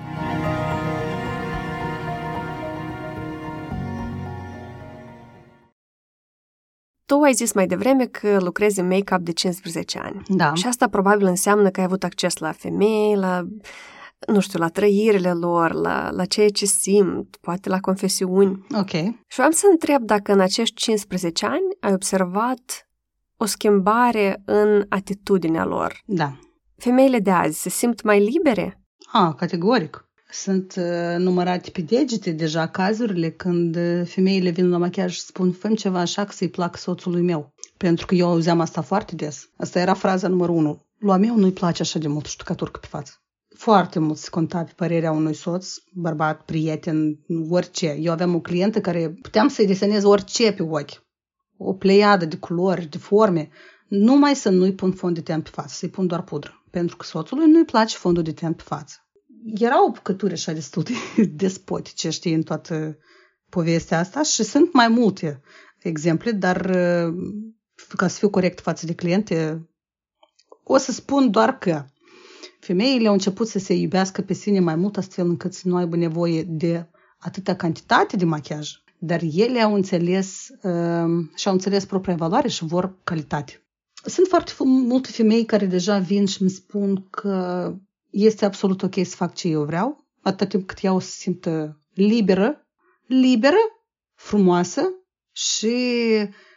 Tu 7.10 7.22
ai 7.22 7.34
zis 7.34 7.54
mai 7.54 7.68
devreme 7.68 8.06
că 8.06 8.38
lucrezi 8.40 8.80
în 8.80 8.88
make-up 8.88 9.22
de 9.22 9.32
15 9.32 10.00
ani. 10.00 10.22
Da. 10.28 10.54
Și 10.54 10.68
asta 10.68 10.88
probabil 10.88 11.26
înseamnă 11.26 11.70
că 11.70 11.80
ai 11.80 11.86
avut 11.86 12.04
acces 12.04 12.38
la 12.38 12.52
femei, 12.52 13.16
la, 13.16 13.48
nu 14.28 14.40
știu, 14.40 14.60
la 14.60 14.68
trăirile 14.68 15.34
lor, 15.34 15.74
la, 15.74 16.10
la 16.12 16.26
ceea 16.26 16.50
ce 16.50 16.66
simt, 16.66 17.38
poate 17.42 17.70
la 17.70 17.80
confesiuni. 17.80 18.66
Ok. 18.76 18.90
Și 19.28 19.36
vreau 19.36 19.52
să 19.52 19.68
întreb 19.72 20.04
dacă 20.04 20.32
în 20.32 20.40
acești 20.40 20.76
15 20.76 21.46
ani 21.46 21.68
ai 21.80 21.94
observat 21.94 22.90
o 23.38 23.46
schimbare 23.46 24.42
în 24.46 24.86
atitudinea 24.90 25.66
lor. 25.66 26.02
Da. 26.06 26.40
Femeile 26.78 27.20
de 27.20 27.32
azi 27.32 27.62
se 27.62 27.70
simt 27.70 28.02
mai 28.02 28.20
libere? 28.20 28.82
Ah, 29.12 29.34
categoric. 29.36 30.09
Sunt 30.32 30.76
uh, 30.78 31.16
numărate 31.18 31.70
pe 31.70 31.82
degete 31.82 32.32
deja 32.32 32.68
cazurile 32.68 33.30
când 33.30 33.76
uh, 33.76 34.02
femeile 34.06 34.50
vin 34.50 34.70
la 34.70 34.78
machiaj 34.78 35.14
și 35.14 35.22
spun 35.22 35.52
făm 35.52 35.76
ceva 35.76 36.00
așa 36.00 36.26
că 36.26 36.32
să-i 36.32 36.50
plac 36.50 36.78
soțului 36.78 37.22
meu. 37.22 37.54
Pentru 37.78 38.06
că 38.06 38.16
eu 38.16 38.28
auzeam 38.28 38.60
asta 38.60 38.82
foarte 38.82 39.16
des. 39.16 39.50
Asta 39.58 39.80
era 39.80 39.94
fraza 39.94 40.28
numărul 40.28 40.56
unu. 40.56 40.86
Lui 40.98 41.20
meu 41.20 41.36
nu-i 41.36 41.52
place 41.52 41.82
așa 41.82 42.00
de 42.00 42.08
mult 42.08 42.26
ștucaturcă 42.26 42.80
pe 42.80 42.88
față. 42.88 43.14
Foarte 43.56 44.00
mult 44.00 44.18
se 44.18 44.30
conta 44.30 44.64
pe 44.64 44.72
părerea 44.76 45.12
unui 45.12 45.34
soț, 45.34 45.74
bărbat, 45.94 46.46
prieten, 46.46 47.20
orice. 47.50 47.98
Eu 48.00 48.12
aveam 48.12 48.36
o 48.36 48.40
clientă 48.40 48.82
care 48.82 49.10
puteam 49.22 49.48
să-i 49.48 49.68
desenez 49.68 50.04
orice 50.04 50.52
pe 50.52 50.64
ochi. 50.64 51.04
O 51.58 51.74
pleiadă 51.74 52.26
de 52.26 52.38
culori, 52.38 52.86
de 52.86 52.98
forme. 52.98 53.50
Numai 53.88 54.36
să 54.36 54.50
nu-i 54.50 54.74
pun 54.74 54.92
fond 54.92 55.16
de 55.16 55.22
ten 55.22 55.42
pe 55.42 55.50
față, 55.54 55.74
să-i 55.74 55.90
pun 55.90 56.08
doar 56.08 56.22
pudră. 56.22 56.64
Pentru 56.72 56.96
că 56.96 57.06
soțului 57.06 57.52
nu-i 57.52 57.66
place 57.66 57.98
fondul 57.98 58.24
de 58.24 58.34
ten 58.34 58.54
pe 58.54 58.64
față 58.66 58.96
erau 59.46 59.92
bucături 59.94 60.34
așa 60.34 60.52
destul 60.52 60.84
de 60.84 60.94
despotice, 61.46 62.10
știi, 62.10 62.34
în 62.34 62.42
toată 62.42 62.98
povestea 63.50 64.00
asta 64.00 64.24
și 64.24 64.44
sunt 64.44 64.74
mai 64.74 64.88
multe 64.88 65.42
exemple, 65.80 66.32
dar 66.32 66.66
uh, 66.66 67.14
ca 67.96 68.08
să 68.08 68.18
fiu 68.18 68.30
corect 68.30 68.60
față 68.60 68.86
de 68.86 68.94
cliente, 68.94 69.70
o 70.64 70.78
să 70.78 70.92
spun 70.92 71.32
doar 71.32 71.58
că 71.58 71.86
femeile 72.60 73.08
au 73.08 73.14
început 73.14 73.48
să 73.48 73.60
se 73.60 73.74
iubească 73.74 74.22
pe 74.22 74.34
sine 74.34 74.60
mai 74.60 74.76
mult 74.76 74.98
astfel 74.98 75.28
încât 75.28 75.54
să 75.54 75.68
nu 75.68 75.76
aibă 75.76 75.96
nevoie 75.96 76.44
de 76.44 76.90
atâta 77.18 77.56
cantitate 77.56 78.16
de 78.16 78.26
machiaj, 78.26 78.72
dar 78.98 79.22
ele 79.34 79.62
au 79.62 79.74
înțeles 79.74 80.48
uh, 80.62 81.28
și-au 81.36 81.54
înțeles 81.54 81.86
propria 81.86 82.16
valoare 82.16 82.48
și 82.48 82.66
vor 82.66 82.96
calitate. 83.04 83.64
Sunt 84.06 84.28
foarte 84.28 84.52
multe 84.64 85.12
femei 85.12 85.46
care 85.46 85.66
deja 85.66 85.98
vin 85.98 86.26
și 86.26 86.42
îmi 86.42 86.50
spun 86.50 87.08
că 87.10 87.74
este 88.10 88.46
absolut 88.46 88.84
ok 88.84 88.94
să 88.94 89.16
fac 89.16 89.34
ce 89.34 89.48
eu 89.48 89.64
vreau, 89.64 90.08
atât 90.22 90.50
timp 90.50 90.68
cât 90.68 90.78
eu 90.82 91.00
se 91.00 91.10
simtă 91.10 91.80
liberă, 91.94 92.68
liberă, 93.06 93.58
frumoasă 94.16 94.82
și 95.32 95.76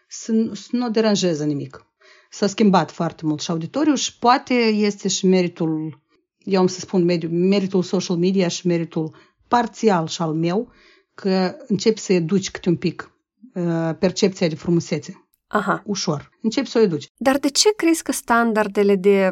să, 0.09 0.51
să 0.53 0.69
nu 0.71 0.87
o 0.87 0.89
deranjeze 0.89 1.45
nimic. 1.45 1.87
S-a 2.31 2.47
schimbat 2.47 2.91
foarte 2.91 3.27
mult 3.27 3.41
și 3.41 3.51
auditoriul 3.51 3.97
și 3.97 4.19
poate 4.19 4.55
este 4.65 5.09
și 5.09 5.27
meritul, 5.27 6.03
eu 6.39 6.61
am 6.61 6.67
să 6.67 6.81
spun 6.81 7.05
mediu, 7.05 7.29
meritul 7.29 7.83
social 7.83 8.17
media 8.17 8.49
și 8.49 8.67
meritul 8.67 9.15
parțial 9.49 10.07
și 10.07 10.23
al 10.23 10.33
meu, 10.33 10.73
că 11.15 11.57
începi 11.67 12.01
să 12.01 12.13
educi 12.13 12.51
câte 12.51 12.69
un 12.69 12.77
pic 12.77 13.13
uh, 13.55 13.91
percepția 13.99 14.49
de 14.49 14.55
frumusețe. 14.55 15.27
Aha. 15.47 15.83
Ușor. 15.87 16.31
Începi 16.43 16.69
să 16.69 16.79
o 16.79 16.83
educi. 16.83 17.07
Dar 17.17 17.39
de 17.39 17.49
ce 17.49 17.73
crezi 17.77 18.03
că 18.03 18.13
standardele 18.13 18.97
de, 18.97 19.31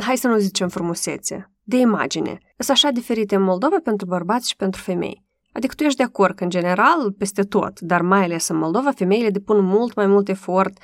hai 0.00 0.16
să 0.16 0.26
nu 0.26 0.38
zicem 0.38 0.68
frumusețe, 0.68 1.51
de 1.62 1.76
imagine. 1.76 2.38
Sunt 2.56 2.76
așa 2.76 2.90
diferite 2.90 3.34
în 3.34 3.42
Moldova 3.42 3.76
pentru 3.82 4.06
bărbați 4.06 4.48
și 4.48 4.56
pentru 4.56 4.80
femei. 4.80 5.24
Adică 5.52 5.74
tu 5.74 5.82
ești 5.82 5.96
de 5.96 6.02
acord 6.02 6.34
că, 6.34 6.44
în 6.44 6.50
general, 6.50 7.12
peste 7.18 7.42
tot, 7.42 7.80
dar 7.80 8.02
mai 8.02 8.22
ales 8.22 8.48
în 8.48 8.56
Moldova, 8.56 8.90
femeile 8.90 9.30
depun 9.30 9.64
mult 9.64 9.94
mai 9.94 10.06
mult 10.06 10.28
efort 10.28 10.78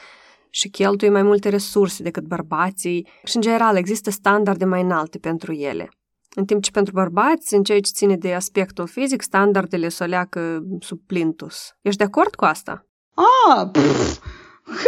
și 0.51 0.69
cheltuie 0.69 1.11
mai 1.11 1.23
multe 1.23 1.49
resurse 1.49 2.03
decât 2.03 2.25
bărbații 2.25 3.09
și, 3.25 3.37
în 3.37 3.43
general, 3.43 3.77
există 3.77 4.11
standarde 4.11 4.65
mai 4.65 4.83
înalte 4.83 5.19
pentru 5.19 5.53
ele. 5.53 5.89
În 6.35 6.45
timp 6.45 6.63
ce 6.63 6.71
pentru 6.71 6.93
bărbați, 6.93 7.55
în 7.55 7.63
ceea 7.63 7.81
ce 7.81 7.91
ține 7.95 8.17
de 8.17 8.35
aspectul 8.35 8.87
fizic, 8.87 9.23
standardele 9.23 9.89
se 9.89 10.05
o 10.05 10.07
leacă 10.07 10.63
sub 10.81 11.01
plintus. 11.07 11.73
Ești 11.83 11.99
de 11.99 12.05
acord 12.05 12.35
cu 12.35 12.45
asta? 12.45 12.87
Ah, 13.15 13.69
pff, 13.73 14.21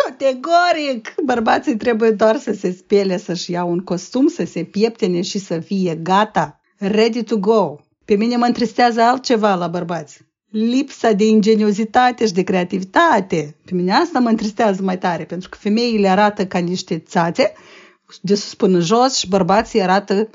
Categoric! 0.05 1.15
Bărbații 1.25 1.77
trebuie 1.77 2.11
doar 2.11 2.37
să 2.37 2.53
se 2.53 2.73
spele, 2.73 3.19
să-și 3.19 3.51
iau 3.51 3.71
un 3.71 3.79
costum, 3.79 4.29
să 4.29 4.45
se 4.45 4.65
pieptene 4.65 5.21
și 5.23 5.39
să 5.39 5.59
fie 5.59 5.95
gata, 5.95 6.61
ready 6.79 7.23
to 7.23 7.37
go. 7.37 7.77
Pe 8.05 8.15
mine 8.15 8.37
mă 8.37 8.45
întristează 8.45 9.01
altceva 9.01 9.55
la 9.55 9.67
bărbați. 9.67 10.21
Lipsa 10.51 11.13
de 11.13 11.27
ingeniozitate 11.27 12.27
și 12.27 12.33
de 12.33 12.43
creativitate. 12.43 13.57
Pe 13.65 13.75
mine 13.75 13.93
asta 13.93 14.19
mă 14.19 14.29
întristează 14.29 14.83
mai 14.83 14.99
tare, 14.99 15.25
pentru 15.25 15.49
că 15.49 15.57
femeile 15.61 16.09
arată 16.09 16.47
ca 16.47 16.59
niște 16.59 16.99
țațe, 16.99 17.53
de 18.21 18.35
sus 18.35 18.55
până 18.55 18.79
jos, 18.79 19.17
și 19.17 19.29
bărbații 19.29 19.83
arată 19.83 20.31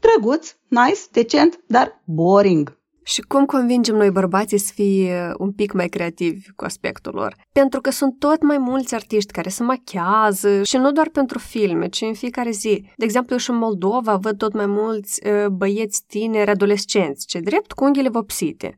drăguț, 0.00 0.54
nice, 0.68 1.00
decent, 1.10 1.60
dar 1.66 2.02
boring. 2.04 2.79
Și 3.02 3.20
cum 3.20 3.44
convingem 3.44 3.96
noi 3.96 4.10
bărbații 4.10 4.58
să 4.58 4.72
fie 4.74 5.32
un 5.38 5.52
pic 5.52 5.72
mai 5.72 5.88
creativi 5.88 6.50
cu 6.56 6.64
aspectul 6.64 7.14
lor? 7.14 7.36
Pentru 7.52 7.80
că 7.80 7.90
sunt 7.90 8.18
tot 8.18 8.42
mai 8.42 8.58
mulți 8.58 8.94
artiști 8.94 9.32
care 9.32 9.48
se 9.48 9.62
machează 9.62 10.62
și 10.62 10.76
nu 10.76 10.92
doar 10.92 11.08
pentru 11.08 11.38
filme, 11.38 11.88
ci 11.88 12.00
în 12.00 12.14
fiecare 12.14 12.50
zi. 12.50 12.84
De 12.96 13.04
exemplu, 13.04 13.36
și 13.36 13.50
în 13.50 13.56
Moldova 13.56 14.16
văd 14.16 14.36
tot 14.36 14.52
mai 14.52 14.66
mulți 14.66 15.20
uh, 15.26 15.46
băieți 15.46 16.04
tineri, 16.06 16.50
adolescenți, 16.50 17.26
ce 17.26 17.40
drept 17.40 17.72
cu 17.72 17.84
unghiile 17.84 18.08
vopsite. 18.08 18.76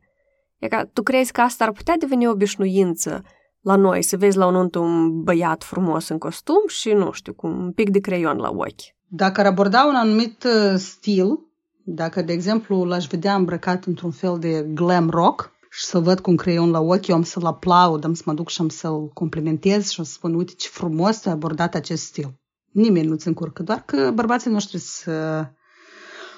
E 0.59 0.67
ca, 0.67 0.89
tu 0.93 1.03
crezi 1.03 1.31
că 1.31 1.41
asta 1.41 1.63
ar 1.63 1.71
putea 1.71 1.97
deveni 1.97 2.27
obișnuință 2.27 3.23
la 3.61 3.75
noi, 3.75 4.01
să 4.01 4.17
vezi 4.17 4.37
la 4.37 4.45
un 4.45 4.55
unt 4.55 4.75
un 4.75 5.21
băiat 5.21 5.63
frumos 5.63 6.07
în 6.09 6.17
costum 6.17 6.63
și, 6.67 6.91
nu 6.91 7.11
știu, 7.11 7.33
cu 7.33 7.47
un 7.47 7.71
pic 7.71 7.89
de 7.89 7.99
creion 7.99 8.37
la 8.37 8.49
ochi. 8.49 8.93
Dacă 9.07 9.39
ar 9.39 9.45
aborda 9.45 9.83
un 9.83 9.95
anumit 9.95 10.43
uh, 10.43 10.77
stil, 10.77 11.39
dacă, 11.83 12.21
de 12.21 12.33
exemplu, 12.33 12.83
l-aș 12.83 13.07
vedea 13.07 13.35
îmbrăcat 13.35 13.85
într-un 13.85 14.11
fel 14.11 14.39
de 14.39 14.67
glam 14.73 15.09
rock 15.09 15.51
și 15.69 15.85
să 15.85 15.99
văd 15.99 16.19
cu 16.19 16.29
un 16.29 16.37
creion 16.37 16.69
la 16.69 16.79
ochi, 16.79 17.07
eu 17.07 17.15
am 17.15 17.23
să-l 17.23 17.45
aplaud, 17.45 18.03
am 18.03 18.13
să 18.13 18.23
mă 18.25 18.33
duc 18.33 18.49
și 18.49 18.61
am 18.61 18.69
să-l 18.69 19.07
complimentez 19.13 19.89
și 19.89 19.99
am 19.99 20.05
să 20.05 20.11
spun, 20.11 20.33
uite 20.33 20.53
ce 20.57 20.67
frumos 20.69 21.25
ai 21.25 21.31
abordat 21.31 21.75
acest 21.75 22.03
stil. 22.03 22.39
Nimeni 22.71 23.07
nu-ți 23.07 23.27
încurcă, 23.27 23.63
doar 23.63 23.83
că 23.85 24.11
bărbații 24.13 24.51
noștri 24.51 24.77
sunt 24.77 25.53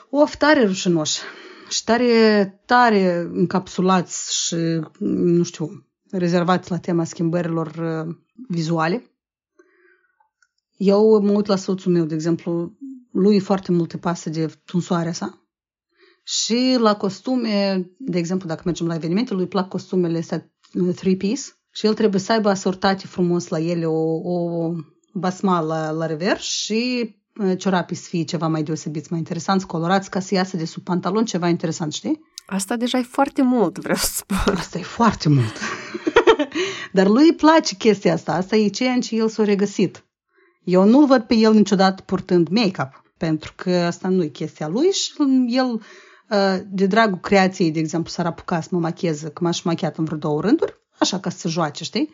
of, 0.09 0.35
tare 0.35 0.65
rușinoși 0.65 1.21
și 1.69 1.83
tare, 1.83 2.61
tare 2.65 3.29
încapsulați 3.33 4.45
și, 4.45 4.55
nu 4.99 5.43
știu, 5.43 5.85
rezervați 6.11 6.71
la 6.71 6.77
tema 6.77 7.03
schimbărilor 7.03 7.67
uh, 7.67 8.15
vizuale. 8.47 9.11
Eu 10.77 11.21
mă 11.21 11.31
uit 11.31 11.45
la 11.45 11.55
soțul 11.55 11.91
meu, 11.91 12.05
de 12.05 12.13
exemplu, 12.13 12.73
lui 13.15 13.39
foarte 13.39 13.71
mult 13.71 13.93
îi 13.93 13.99
pasă 13.99 14.29
de 14.29 14.45
tunsoarea 14.65 15.13
sa 15.13 15.47
Și 16.23 16.75
la 16.79 16.95
costume, 16.95 17.85
de 17.97 18.17
exemplu, 18.17 18.47
dacă 18.47 18.61
mergem 18.65 18.87
la 18.87 18.95
evenimente, 18.95 19.33
lui 19.33 19.47
plac 19.47 19.67
costumele 19.67 20.17
astea 20.17 20.51
three-piece 20.95 21.41
și 21.71 21.85
el 21.85 21.93
trebuie 21.93 22.21
să 22.21 22.31
aibă 22.31 22.49
asortate 22.49 23.07
frumos 23.07 23.47
la 23.47 23.59
ele 23.59 23.85
o, 23.85 24.13
o 24.33 24.71
basma 25.13 25.59
la, 25.59 25.89
la 25.91 26.05
revers 26.05 26.43
și 26.43 27.13
ciorapii 27.57 27.95
să 27.95 28.07
fie 28.09 28.23
ceva 28.23 28.47
mai 28.47 28.63
deosebiți, 28.63 29.07
mai 29.09 29.19
interesanți, 29.19 29.67
colorați, 29.67 30.09
ca 30.09 30.19
să 30.19 30.33
iasă 30.33 30.57
de 30.57 30.65
sub 30.65 30.83
pantalon 30.83 31.25
ceva 31.25 31.47
interesant, 31.47 31.93
știi? 31.93 32.21
Asta 32.45 32.75
deja 32.75 32.97
e 32.97 33.03
foarte 33.03 33.41
mult, 33.41 33.77
vreau 33.77 33.97
să 33.97 34.11
spun. 34.15 34.55
Asta 34.55 34.77
e 34.77 34.81
foarte 34.81 35.29
mult. 35.29 35.53
Dar 36.97 37.07
lui 37.07 37.25
îi 37.25 37.35
place 37.35 37.75
chestia 37.75 38.13
asta. 38.13 38.33
Asta 38.33 38.55
e 38.55 38.67
ceea 38.67 38.99
ce 38.99 39.15
el 39.15 39.29
s-a 39.29 39.43
regăsit. 39.43 40.05
Eu 40.63 40.83
nu-l 40.83 41.05
văd 41.05 41.21
pe 41.21 41.35
el 41.35 41.53
niciodată 41.53 42.01
purtând 42.01 42.47
make-up, 42.47 43.04
pentru 43.25 43.53
că 43.55 43.71
asta 43.71 44.07
nu 44.07 44.23
e 44.23 44.27
chestia 44.27 44.67
lui 44.67 44.87
și 44.91 45.13
el, 45.47 45.81
de 46.69 46.85
dragul 46.85 47.19
creației, 47.19 47.71
de 47.71 47.79
exemplu, 47.79 48.09
s-ar 48.09 48.25
apuca 48.25 48.61
să 48.61 48.67
mă 48.71 48.79
macheze, 48.79 49.29
că 49.29 49.43
m-aș 49.43 49.61
machiat 49.61 49.97
în 49.97 50.03
vreo 50.03 50.17
două 50.17 50.41
rânduri, 50.41 50.79
așa 50.99 51.19
ca 51.19 51.29
să 51.29 51.37
se 51.37 51.49
joace, 51.49 51.83
știi? 51.83 52.09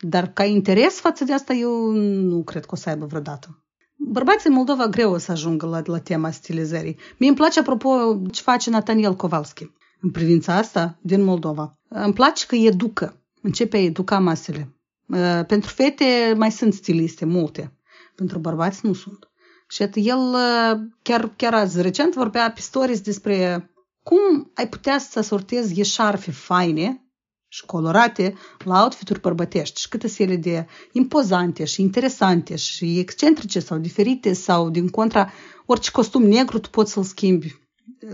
Dar 0.00 0.32
ca 0.32 0.44
interes 0.44 0.94
față 0.94 1.24
de 1.24 1.32
asta 1.32 1.52
eu 1.52 1.90
nu 2.30 2.42
cred 2.42 2.64
că 2.64 2.70
o 2.72 2.76
să 2.76 2.88
aibă 2.88 3.06
vreodată. 3.06 3.64
Bărbații 3.96 4.48
în 4.48 4.54
Moldova 4.54 4.86
greu 4.86 5.12
o 5.12 5.18
să 5.18 5.32
ajungă 5.32 5.66
la, 5.66 5.82
la 5.84 5.98
tema 5.98 6.30
stilizării. 6.30 6.98
Mie 7.18 7.28
îmi 7.28 7.38
place, 7.38 7.60
apropo, 7.60 8.20
ce 8.30 8.42
face 8.42 8.70
Nathaniel 8.70 9.14
Kowalski 9.14 9.70
în 10.00 10.10
privința 10.10 10.54
asta 10.54 10.98
din 11.00 11.22
Moldova. 11.22 11.78
Îmi 11.88 12.12
place 12.12 12.46
că 12.46 12.54
educă, 12.54 13.22
începe 13.42 13.76
a 13.76 13.82
educa 13.82 14.18
masele. 14.18 14.76
Uh, 15.06 15.40
pentru 15.46 15.70
fete 15.70 16.34
mai 16.36 16.50
sunt 16.50 16.72
stiliste, 16.72 17.24
multe. 17.24 17.72
Pentru 18.14 18.38
bărbați 18.38 18.86
nu 18.86 18.92
sunt. 18.92 19.28
Și 19.66 19.82
atât 19.82 20.02
el 20.06 20.18
uh, 20.18 20.80
chiar, 21.02 21.32
chiar 21.36 21.54
azi, 21.54 21.82
recent, 21.82 22.14
vorbea 22.14 22.52
pe 22.52 22.60
stories 22.60 23.00
despre 23.00 23.70
cum 24.02 24.50
ai 24.54 24.68
putea 24.68 24.98
să 24.98 25.20
sortezi 25.20 25.80
eșarfe 25.80 26.30
faine 26.30 27.04
și 27.48 27.66
colorate 27.66 28.34
la 28.64 28.82
outfituri 28.82 29.20
bărbătești 29.20 29.80
și 29.80 29.88
câte 29.88 30.08
ele 30.18 30.36
de 30.36 30.66
impozante 30.92 31.64
și 31.64 31.82
interesante 31.82 32.56
și 32.56 32.98
excentrice 32.98 33.60
sau 33.60 33.78
diferite 33.78 34.32
sau 34.32 34.70
din 34.70 34.88
contra 34.88 35.32
orice 35.66 35.90
costum 35.90 36.22
negru 36.22 36.58
tu 36.58 36.70
poți 36.70 36.92
să-l 36.92 37.02
schimbi 37.02 37.60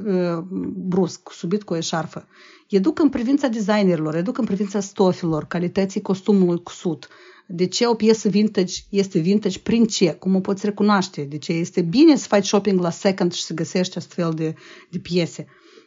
uh, 0.07 0.39
brusc, 0.75 1.33
subit 1.33 1.63
cu 1.63 1.73
o 1.73 1.77
eșarfă. 1.77 2.29
Educ 2.69 2.99
în 2.99 3.09
privința 3.09 3.49
designerilor, 3.49 4.15
educ 4.15 4.39
în 4.39 4.45
privința 4.45 4.81
stofilor, 4.81 5.45
calității 5.45 6.01
costumului 6.01 6.63
cusut. 6.63 7.09
De 7.53 7.67
ce 7.67 7.87
o 7.87 7.95
piesă 7.95 8.29
vintage 8.29 8.75
este 8.91 9.19
vintage? 9.19 9.59
Prin 9.59 9.85
ce? 9.85 10.13
Cum 10.13 10.35
o 10.35 10.41
poți 10.41 10.65
recunoaște? 10.67 11.23
De 11.23 11.39
ce 11.39 11.53
este 11.53 11.81
bine 11.81 12.17
să 12.17 12.27
faci 12.27 12.47
shopping 12.47 12.81
la 12.81 12.91
second 12.91 13.33
și 13.33 13.43
să 13.43 13.55
găsești 13.55 13.97
astfel 13.97 14.33
de, 14.35 14.55
de 14.91 14.99
piese? 14.99 15.47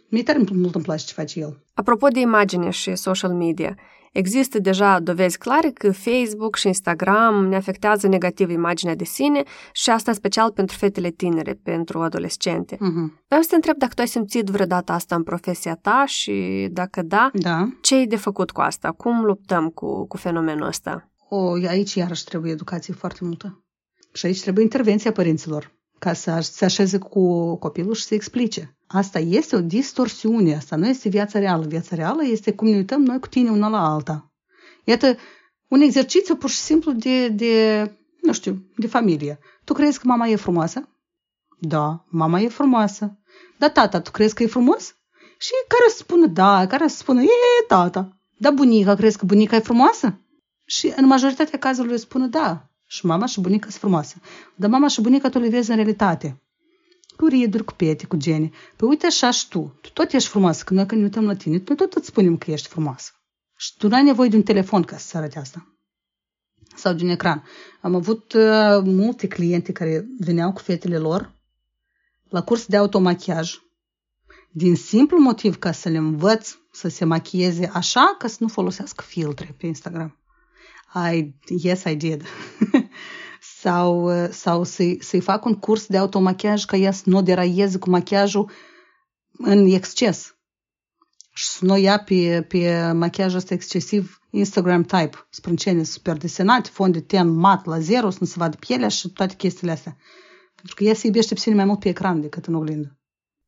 Mie 0.10 0.24
tare 0.24 0.44
mult 0.54 0.76
îmi 0.76 0.84
place 0.84 1.06
ce 1.06 1.14
face 1.14 1.40
el. 1.40 1.64
Apropo 1.74 2.08
de 2.08 2.20
imagine 2.20 2.70
și 2.70 2.96
social 2.96 3.34
media, 3.34 3.76
există 4.12 4.60
deja 4.60 5.00
dovezi 5.00 5.38
clare 5.38 5.70
că 5.70 5.92
Facebook 5.92 6.56
și 6.56 6.68
Instagram 6.68 7.48
ne 7.48 7.56
afectează 7.56 8.08
negativ 8.08 8.50
imaginea 8.50 8.96
de 8.96 9.04
sine 9.04 9.44
și 9.72 9.90
asta 9.90 10.14
special 10.14 10.52
pentru 10.52 10.78
fetele 10.78 11.10
tinere, 11.10 11.60
pentru 11.64 12.00
adolescente. 12.02 12.76
Uh-huh. 12.76 13.24
Vreau 13.28 13.42
să 13.42 13.48
te 13.50 13.56
întreb 13.56 13.78
dacă 13.78 13.94
tu 13.94 14.02
ai 14.02 14.08
simțit 14.08 14.46
vreodată 14.46 14.92
asta 14.92 15.16
în 15.16 15.24
profesia 15.24 15.76
ta 15.82 16.04
și 16.08 16.68
dacă 16.72 17.02
da, 17.02 17.30
da. 17.34 17.68
ce 17.82 17.96
ai 17.96 18.06
de 18.08 18.16
făcut 18.16 18.52
cu 18.52 18.62
asta? 18.62 18.92
Cum 18.92 19.24
luptăm 19.24 19.70
cu, 19.70 20.08
cu 20.08 20.18
fenomenul 20.18 20.68
ăsta? 20.68 21.08
O, 21.36 21.52
aici 21.68 21.94
iarăși 21.94 22.24
trebuie 22.24 22.52
educație 22.52 22.94
foarte 22.94 23.20
multă. 23.22 23.64
Și 24.14 24.26
aici 24.26 24.42
trebuie 24.42 24.64
intervenția 24.64 25.12
părinților 25.12 25.72
ca 26.00 26.14
să 26.14 26.40
se 26.42 26.66
așeze 26.66 26.98
cu 26.98 27.56
copilul 27.56 27.94
și 27.94 28.04
să 28.04 28.14
explice. 28.14 28.78
Asta 28.88 29.20
este 29.20 29.56
o 29.56 29.62
distorsiune, 29.62 30.56
asta 30.56 30.76
nu 30.76 30.88
este 30.88 31.10
viața 31.10 31.40
reală. 31.40 31.66
Viața 31.66 31.96
reală 31.96 32.26
este 32.26 32.54
cum 32.54 32.68
ne 32.68 32.76
uităm 32.76 33.02
noi 33.02 33.20
cu 33.20 33.28
tine 33.28 33.50
una 33.50 33.68
la 33.68 33.94
alta. 33.94 34.32
Iată, 34.84 35.18
un 35.68 35.82
exercițiu 35.82 36.36
pur 36.36 36.50
și 36.50 36.58
simplu 36.58 36.92
de, 36.92 37.28
de, 37.28 37.84
nu 38.22 38.34
știu, 38.34 38.66
de 38.76 38.88
familie. 38.88 39.40
Tu 39.64 39.74
crezi 39.74 40.00
că 40.00 40.08
mama 40.08 40.28
e 40.28 40.36
frumoasă? 40.36 40.90
Da, 41.60 42.06
mama 42.10 42.40
e 42.40 42.48
frumoasă. 42.48 43.18
Da, 43.58 43.70
tata, 43.70 44.02
tu 44.02 44.12
crezi 44.12 44.34
că 44.34 44.44
e 44.44 44.48
frumos? 44.48 44.96
Și 45.38 45.52
care 45.68 45.90
să 45.90 45.98
spună 45.98 46.26
da, 46.26 46.68
care 46.68 46.88
să 46.88 46.98
spună 46.98 47.22
e 47.22 47.66
tata. 47.68 48.18
Da, 48.38 48.52
bunica, 48.52 48.96
crezi 48.96 49.18
că 49.18 49.26
bunica 49.26 49.56
e 49.56 49.60
frumoasă? 49.60 50.18
Și 50.66 50.94
în 50.96 51.06
majoritatea 51.06 51.60
cazurilor 51.60 51.98
spune 51.98 52.28
da, 52.28 52.70
și 52.88 53.06
mama 53.06 53.26
și 53.26 53.42
bunica 53.42 53.68
sunt 53.68 53.80
frumoase. 53.80 54.22
Dar 54.56 54.70
mama 54.70 54.88
și 54.88 55.02
bunica 55.02 55.30
tu 55.30 55.40
le 55.40 55.50
vezi 55.50 55.70
în 55.70 55.76
realitate. 55.76 56.42
Cu 57.18 57.26
riduri, 57.26 57.64
cu 57.64 57.74
pete, 57.74 58.06
cu 58.06 58.16
gene. 58.16 58.52
Păi 58.76 58.88
uite 58.88 59.06
așa 59.06 59.32
și 59.32 59.48
tu. 59.48 59.78
Tu 59.82 59.90
tot 59.90 60.12
ești 60.12 60.30
frumoasă. 60.30 60.64
Când 60.64 60.80
noi 60.80 60.88
când 60.88 61.00
ne 61.02 61.08
uităm 61.08 61.26
la 61.26 61.36
tine, 61.36 61.64
noi 61.68 61.78
tot 61.78 61.94
îți 61.94 62.08
spunem 62.08 62.38
că 62.38 62.52
ești 62.52 62.68
frumoasă. 62.68 63.12
Și 63.56 63.78
tu 63.78 63.88
nu 63.88 63.96
ai 63.96 64.04
nevoie 64.04 64.30
de 64.30 64.36
un 64.36 64.44
telefon 64.44 64.84
ca 64.84 64.98
să 64.98 65.18
arate 65.18 65.40
asta. 65.40 65.68
Sau 66.76 66.94
de 66.94 67.04
un 67.04 67.10
ecran. 67.10 67.44
Am 67.82 67.96
avut 67.96 68.34
uh, 68.34 68.82
multe 68.84 69.28
cliente 69.28 69.72
care 69.72 70.08
veneau 70.20 70.54
cu 70.54 70.62
fetele 70.62 70.98
lor 70.98 71.34
la 72.30 72.44
curs 72.44 72.66
de 72.66 72.78
automachiaj 72.78 73.58
din 74.52 74.76
simplu 74.76 75.20
motiv 75.20 75.58
ca 75.58 75.72
să 75.72 75.90
le 75.90 75.98
învăț 75.98 76.56
să 76.72 76.88
se 76.88 77.06
machieze 77.06 77.70
așa 77.74 78.16
ca 78.18 78.28
să 78.28 78.38
nu 78.40 78.48
folosească 78.48 79.04
filtre 79.08 79.56
pe 79.58 79.66
Instagram. 79.66 80.18
I, 80.96 81.34
yes, 81.48 81.84
I 81.84 81.96
did. 81.96 82.24
sau 83.62 84.12
sau 84.32 84.64
să-i, 84.64 84.98
să-i 85.02 85.20
fac 85.20 85.46
un 85.46 85.54
curs 85.54 85.86
de 85.86 85.98
automachiaj 85.98 86.66
ca 86.66 86.78
ea 86.78 86.92
să 86.92 87.04
nu 87.06 87.22
deraieze 87.22 87.78
cu 87.78 87.90
machiajul 87.90 88.52
în 89.32 89.66
exces. 89.66 90.36
Și 91.34 91.46
să 91.46 91.66
nu 91.66 91.78
ia 91.78 92.00
pe, 92.00 92.46
pe 92.48 92.92
machiajul 92.92 93.38
ăsta 93.38 93.54
excesiv 93.54 94.20
Instagram 94.30 94.84
type, 94.84 95.28
sprâncene 95.30 95.84
super 95.84 96.18
desenate, 96.18 96.70
fond 96.70 96.94
de 96.94 97.02
ten 97.02 97.28
mat 97.28 97.66
la 97.66 97.80
zero, 97.80 98.10
să 98.10 98.18
nu 98.20 98.26
se 98.26 98.36
vadă 98.38 98.58
pielea 98.58 98.88
și 98.88 99.10
toate 99.10 99.36
chestiile 99.36 99.72
astea. 99.72 99.98
Pentru 100.56 100.76
că 100.76 100.84
ea 100.84 100.94
se 100.94 101.06
iubește 101.08 101.34
pe 101.34 101.40
sine 101.40 101.56
mai 101.56 101.66
mult 101.66 101.80
pe 101.80 101.90
ecran 101.90 102.22
decât 102.22 102.46
în 102.46 102.54
oglindă. 102.54 102.98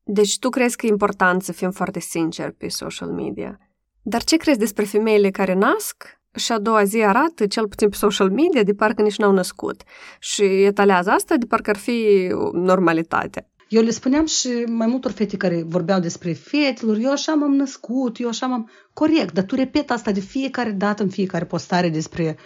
Deci 0.04 0.40
tu 0.40 0.50
crezi 0.50 0.76
că 0.76 0.86
e 0.86 0.90
important 0.90 1.44
să 1.44 1.52
fim 1.52 1.72
foarte 1.72 2.00
sinceri 2.00 2.54
pe 2.54 2.68
social 2.68 3.10
media. 3.10 3.60
Dar 4.02 4.24
ce 4.24 4.38
crezi 4.38 4.60
despre 4.60 4.86
femeile 4.86 5.32
care 5.32 5.54
nasc 5.54 6.04
și 6.36 6.52
a 6.52 6.60
doua 6.60 6.84
zi 6.84 7.02
arată, 7.02 7.46
cel 7.46 7.68
puțin 7.68 7.90
pe 7.90 7.96
social 7.96 8.30
media, 8.30 8.64
de 8.64 8.74
parcă 8.74 9.02
nici 9.02 9.18
n-au 9.18 9.32
născut. 9.32 9.84
Și 10.20 10.44
etalează 10.44 11.10
asta 11.10 11.36
de 11.38 11.46
parcă 11.46 11.70
ar 11.70 11.78
fi 11.78 12.30
normalitate. 12.54 13.50
Eu 13.70 13.82
le 13.82 13.90
spuneam 13.90 14.26
și 14.26 14.48
mai 14.68 14.88
multor 14.88 15.12
fete 15.12 15.38
care 15.38 15.64
vorbeau 15.68 16.00
despre 16.00 16.34
fetelor, 16.34 16.98
eu 16.98 17.12
așa 17.12 17.34
m-am 17.34 17.56
născut, 17.56 18.20
eu 18.20 18.28
așa 18.28 18.46
m-am... 18.48 18.70
Corect, 18.94 19.34
dar 19.34 19.44
tu 19.44 19.56
repet 19.56 19.92
asta 19.92 20.12
de 20.12 20.20
fiecare 20.20 20.72
dată 20.72 21.04
în 21.04 21.10
fiecare 21.10 21.46
postare 21.46 21.90
despre 21.90 22.38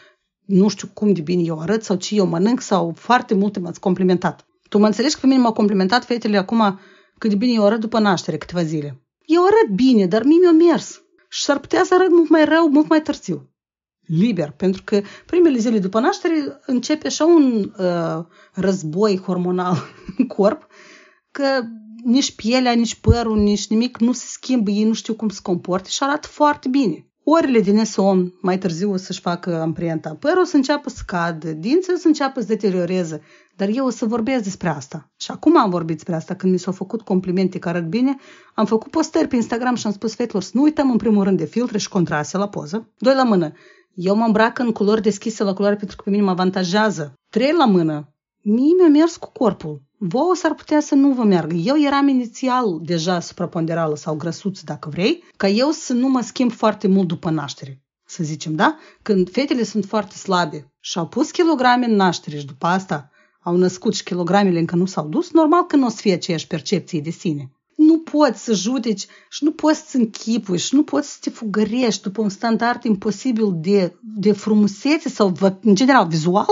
nu 0.46 0.68
știu 0.68 0.88
cum 0.94 1.14
de 1.14 1.22
bine 1.22 1.44
eu 1.46 1.60
arăt 1.60 1.84
sau 1.84 1.96
ce 1.96 2.16
eu 2.16 2.26
mănânc 2.26 2.62
sau 2.62 2.94
foarte 2.96 3.34
multe 3.34 3.60
m-ați 3.60 3.80
complimentat. 3.80 4.46
Tu 4.70 4.78
mă 4.78 4.86
înțelegi 4.86 5.14
că 5.14 5.20
pe 5.22 5.28
mine 5.28 5.42
m-au 5.42 5.54
complimentat 5.54 6.06
fetele 6.06 6.38
acum 6.38 6.80
cât 7.18 7.30
de 7.30 7.36
bine 7.36 7.54
eu 7.54 7.66
arăt 7.66 7.80
după 7.80 8.00
naștere 8.00 8.38
câteva 8.38 8.64
zile. 8.64 9.04
Eu 9.26 9.42
arăt 9.46 9.76
bine, 9.76 10.06
dar 10.06 10.24
mie 10.24 10.38
mi-a 10.40 10.72
mers. 10.72 11.02
Și 11.30 11.44
s-ar 11.44 11.60
putea 11.60 11.84
să 11.84 11.94
arăt 11.94 12.10
mult 12.10 12.30
mai 12.30 12.46
rău, 12.46 12.70
mult 12.70 12.90
mai 12.90 13.02
târziu 13.02 13.50
liber, 14.10 14.52
pentru 14.52 14.82
că 14.84 15.02
primele 15.26 15.58
zile 15.58 15.80
după 15.80 16.00
naștere 16.00 16.60
începe 16.66 17.08
așa 17.08 17.26
un 17.26 17.74
uh, 17.78 18.26
război 18.54 19.22
hormonal 19.26 19.78
în 20.18 20.28
corp, 20.28 20.68
că 21.32 21.44
nici 22.04 22.36
pielea, 22.36 22.72
nici 22.72 22.96
părul, 22.96 23.38
nici 23.38 23.68
nimic 23.68 23.98
nu 23.98 24.12
se 24.12 24.26
schimbă, 24.28 24.70
ei 24.70 24.84
nu 24.84 24.94
știu 24.94 25.14
cum 25.14 25.30
se 25.30 25.40
comportă 25.44 25.90
și 25.90 26.04
arată 26.04 26.28
foarte 26.28 26.70
bine. 26.70 27.04
Orele 27.24 27.60
din 27.60 27.86
somn 27.86 28.34
mai 28.42 28.58
târziu 28.58 28.92
o 28.92 28.98
să-și 28.98 29.20
facă 29.20 29.62
amprenta, 29.62 30.18
părul 30.20 30.42
o 30.42 30.46
să 30.46 30.56
înceapă 30.56 30.90
să 30.90 31.02
cadă, 31.06 31.52
dinții 31.52 31.94
o 31.94 31.98
să 31.98 32.08
înceapă 32.08 32.40
să 32.40 32.46
deterioreze, 32.46 33.22
dar 33.56 33.70
eu 33.74 33.86
o 33.86 33.90
să 33.90 34.06
vorbesc 34.06 34.44
despre 34.44 34.70
asta. 34.70 35.12
Și 35.18 35.32
acum 35.32 35.58
am 35.58 35.70
vorbit 35.70 35.96
despre 35.96 36.16
asta, 36.16 36.36
când 36.36 36.52
mi 36.52 36.60
s-au 36.60 36.74
făcut 36.74 37.02
complimente 37.02 37.60
că 37.60 37.70
arăt 37.70 37.90
bine, 37.90 38.18
am 38.56 38.66
făcut 38.66 38.92
postări 38.92 39.28
pe 39.28 39.36
Instagram 39.36 39.76
și 39.76 39.86
am 39.86 39.94
spus 39.94 40.16
fetelor 40.16 40.44
să 40.44 40.52
nu 40.54 40.62
uităm 40.62 40.92
în 40.92 40.98
primul 40.98 41.24
rând 41.24 41.38
de 41.38 41.46
filtre 41.46 41.78
și 41.78 41.90
contraste 41.90 42.38
la 42.38 42.50
poză, 42.50 42.90
doi 42.98 43.16
la 43.16 43.24
mână, 43.24 43.52
eu 44.02 44.16
mă 44.16 44.26
îmbrac 44.26 44.60
în 44.60 44.72
culori 44.72 45.02
deschise 45.02 45.44
la 45.44 45.54
culoare 45.54 45.76
pentru 45.76 45.96
că 45.96 46.04
pe 46.04 46.10
mine 46.10 46.24
mă 46.24 46.30
avantajează. 46.30 47.14
Trei 47.30 47.54
la 47.58 47.66
mână. 47.66 48.14
Mie 48.42 48.74
mi-a 48.78 48.88
mers 48.88 49.18
cu 49.18 49.32
corpul. 49.32 49.82
Vouă 49.98 50.36
s-ar 50.36 50.54
putea 50.54 50.80
să 50.80 50.96
nu 50.96 51.14
vă 51.14 51.24
meargă. 51.24 51.56
Eu 51.56 51.82
eram 51.82 52.08
inițial 52.08 52.80
deja 52.82 53.20
supraponderală 53.20 53.96
sau 53.96 54.16
grăsuț, 54.16 54.60
dacă 54.62 54.90
vrei, 54.90 55.24
ca 55.38 55.48
eu 55.48 55.70
să 55.70 55.94
nu 55.94 56.08
mă 56.08 56.22
schimb 56.22 56.52
foarte 56.52 56.88
mult 56.88 57.08
după 57.08 57.30
naștere. 57.30 57.82
Să 58.06 58.24
zicem, 58.24 58.56
da? 58.56 58.78
Când 59.02 59.32
fetele 59.32 59.64
sunt 59.64 59.86
foarte 59.86 60.16
slabe 60.16 60.74
și 60.80 60.98
au 60.98 61.08
pus 61.08 61.32
kilograme 61.32 61.86
în 61.86 61.96
naștere 61.96 62.38
și 62.38 62.46
după 62.46 62.66
asta 62.66 63.10
au 63.42 63.56
născut 63.56 63.96
și 63.96 64.04
kilogramele 64.04 64.60
încă 64.60 64.76
nu 64.76 64.86
s-au 64.86 65.08
dus, 65.08 65.32
normal 65.32 65.64
că 65.64 65.76
nu 65.76 65.86
o 65.86 65.90
să 65.90 65.98
fie 66.00 66.14
aceeași 66.14 66.48
percepție 66.48 67.00
de 67.00 67.10
sine 67.10 67.52
nu 67.80 68.00
poți 68.00 68.44
să 68.44 68.54
judeci 68.54 69.08
și 69.30 69.44
nu 69.44 69.52
poți 69.52 69.90
să 69.90 69.98
închipui 69.98 70.58
și 70.58 70.76
nu 70.76 70.84
poți 70.84 71.12
să 71.12 71.18
te 71.22 71.30
fugărești 71.30 72.02
după 72.02 72.22
un 72.22 72.30
standard 72.30 72.84
imposibil 72.84 73.52
de, 73.56 73.96
de 74.02 74.32
frumusețe 74.32 75.10
sau, 75.10 75.32
în 75.62 75.76
general, 75.76 76.08
vizual 76.08 76.46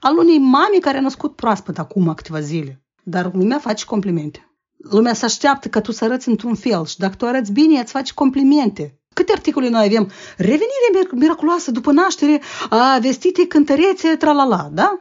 al 0.00 0.16
unei 0.16 0.38
mame 0.38 0.78
care 0.80 0.98
a 0.98 1.00
născut 1.00 1.36
proaspăt 1.36 1.78
acum 1.78 2.14
câteva 2.14 2.40
zile. 2.40 2.82
Dar 3.02 3.30
lumea 3.34 3.58
face 3.58 3.84
complimente. 3.84 4.52
Lumea 4.76 5.14
se 5.14 5.24
așteaptă 5.24 5.68
ca 5.68 5.80
tu 5.80 5.92
să 5.92 6.04
arăți 6.04 6.28
într-un 6.28 6.54
fel 6.54 6.86
și 6.86 6.98
dacă 6.98 7.14
tu 7.14 7.26
arăți 7.26 7.52
bine, 7.52 7.80
îți 7.80 7.92
faci 7.92 8.12
complimente. 8.12 9.00
Câte 9.14 9.32
articole 9.32 9.68
noi 9.68 9.84
avem? 9.84 10.10
Revenire 10.36 11.08
miraculoasă 11.12 11.70
după 11.70 11.92
naștere 11.92 12.40
a 12.70 12.98
vestitei 13.00 13.46
cântărețe, 13.46 14.16
tralala, 14.16 14.70
da? 14.72 15.00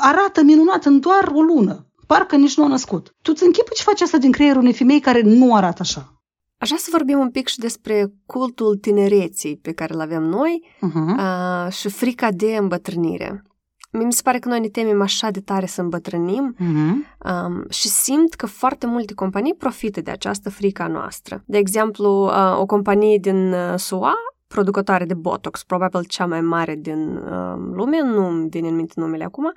Arată 0.00 0.42
minunat 0.42 0.84
în 0.84 1.00
doar 1.00 1.30
o 1.34 1.40
lună. 1.40 1.85
Parcă 2.06 2.36
nici 2.36 2.56
nu 2.56 2.64
a 2.64 2.68
născut. 2.68 3.14
Tu 3.22 3.30
îți 3.34 3.44
închipă 3.44 3.70
ce 3.74 3.82
face 3.82 4.04
asta 4.04 4.18
din 4.18 4.32
creierul 4.32 4.60
unei 4.60 4.72
femei 4.72 5.00
care 5.00 5.20
nu 5.22 5.54
arată 5.54 5.78
așa. 5.82 6.10
Aș 6.58 6.68
vrea 6.68 6.80
să 6.80 6.88
vorbim 6.92 7.18
un 7.18 7.30
pic 7.30 7.48
și 7.48 7.58
despre 7.58 8.12
cultul 8.26 8.76
tinereții 8.76 9.56
pe 9.56 9.72
care 9.72 9.94
îl 9.94 10.00
avem 10.00 10.22
noi 10.22 10.64
Uh-huh. 10.76 11.16
uh, 11.18 11.72
și 11.72 11.88
frica 11.88 12.30
de 12.30 12.56
îmbătrânire. 12.56 13.42
Mi 13.90 14.12
se 14.12 14.22
pare 14.22 14.38
că 14.38 14.48
noi 14.48 14.60
ne 14.60 14.68
temem 14.68 15.00
așa 15.02 15.30
de 15.30 15.40
tare 15.40 15.66
să 15.66 15.80
îmbătrânim 15.80 16.56
Uh-huh. 16.58 17.26
um, 17.46 17.64
și 17.68 17.88
simt 17.88 18.34
că 18.34 18.46
foarte 18.46 18.86
multe 18.86 19.14
companii 19.14 19.54
profită 19.54 20.00
de 20.00 20.10
această 20.10 20.50
frică 20.50 20.82
a 20.82 20.86
noastră. 20.86 21.42
De 21.46 21.58
exemplu, 21.58 22.24
uh, 22.24 22.58
o 22.58 22.66
companie 22.66 23.18
din 23.18 23.52
uh, 23.52 23.74
SUA, 23.76 24.12
producătoare 24.46 25.04
de 25.04 25.14
Botox, 25.14 25.62
probabil 25.62 26.04
cea 26.04 26.26
mai 26.26 26.40
mare 26.40 26.74
din 26.74 27.16
uh, 27.16 27.54
lume, 27.72 28.02
nu 28.02 28.26
îmi 28.26 28.48
vine 28.48 28.68
în 28.68 28.74
minte 28.76 28.94
numele 28.96 29.24
acum, 29.24 29.46
a 29.46 29.52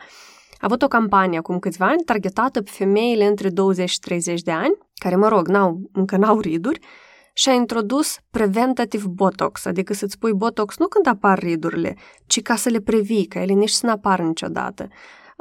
avut 0.59 0.81
o 0.81 0.87
campanie 0.87 1.37
acum 1.37 1.59
câțiva 1.59 1.85
ani 1.85 2.03
targetată 2.05 2.61
pe 2.61 2.69
femeile 2.73 3.25
între 3.25 3.49
20 3.49 3.89
și 3.89 3.99
30 3.99 4.41
de 4.41 4.51
ani, 4.51 4.77
care, 4.93 5.15
mă 5.15 5.27
rog, 5.27 5.47
n-au, 5.47 5.89
încă 5.91 6.17
n-au 6.17 6.39
riduri, 6.39 6.79
și 7.33 7.49
a 7.49 7.53
introdus 7.53 8.17
preventative 8.31 9.07
botox, 9.07 9.65
adică 9.65 9.93
să-ți 9.93 10.17
pui 10.17 10.33
botox 10.33 10.77
nu 10.77 10.87
când 10.87 11.07
apar 11.07 11.39
ridurile, 11.39 11.95
ci 12.25 12.41
ca 12.41 12.55
să 12.55 12.69
le 12.69 12.79
previi, 12.79 13.25
ca 13.25 13.41
ele 13.41 13.53
nici 13.53 13.69
să 13.69 13.85
nu 13.85 13.91
apară 13.91 14.23
niciodată. 14.23 14.87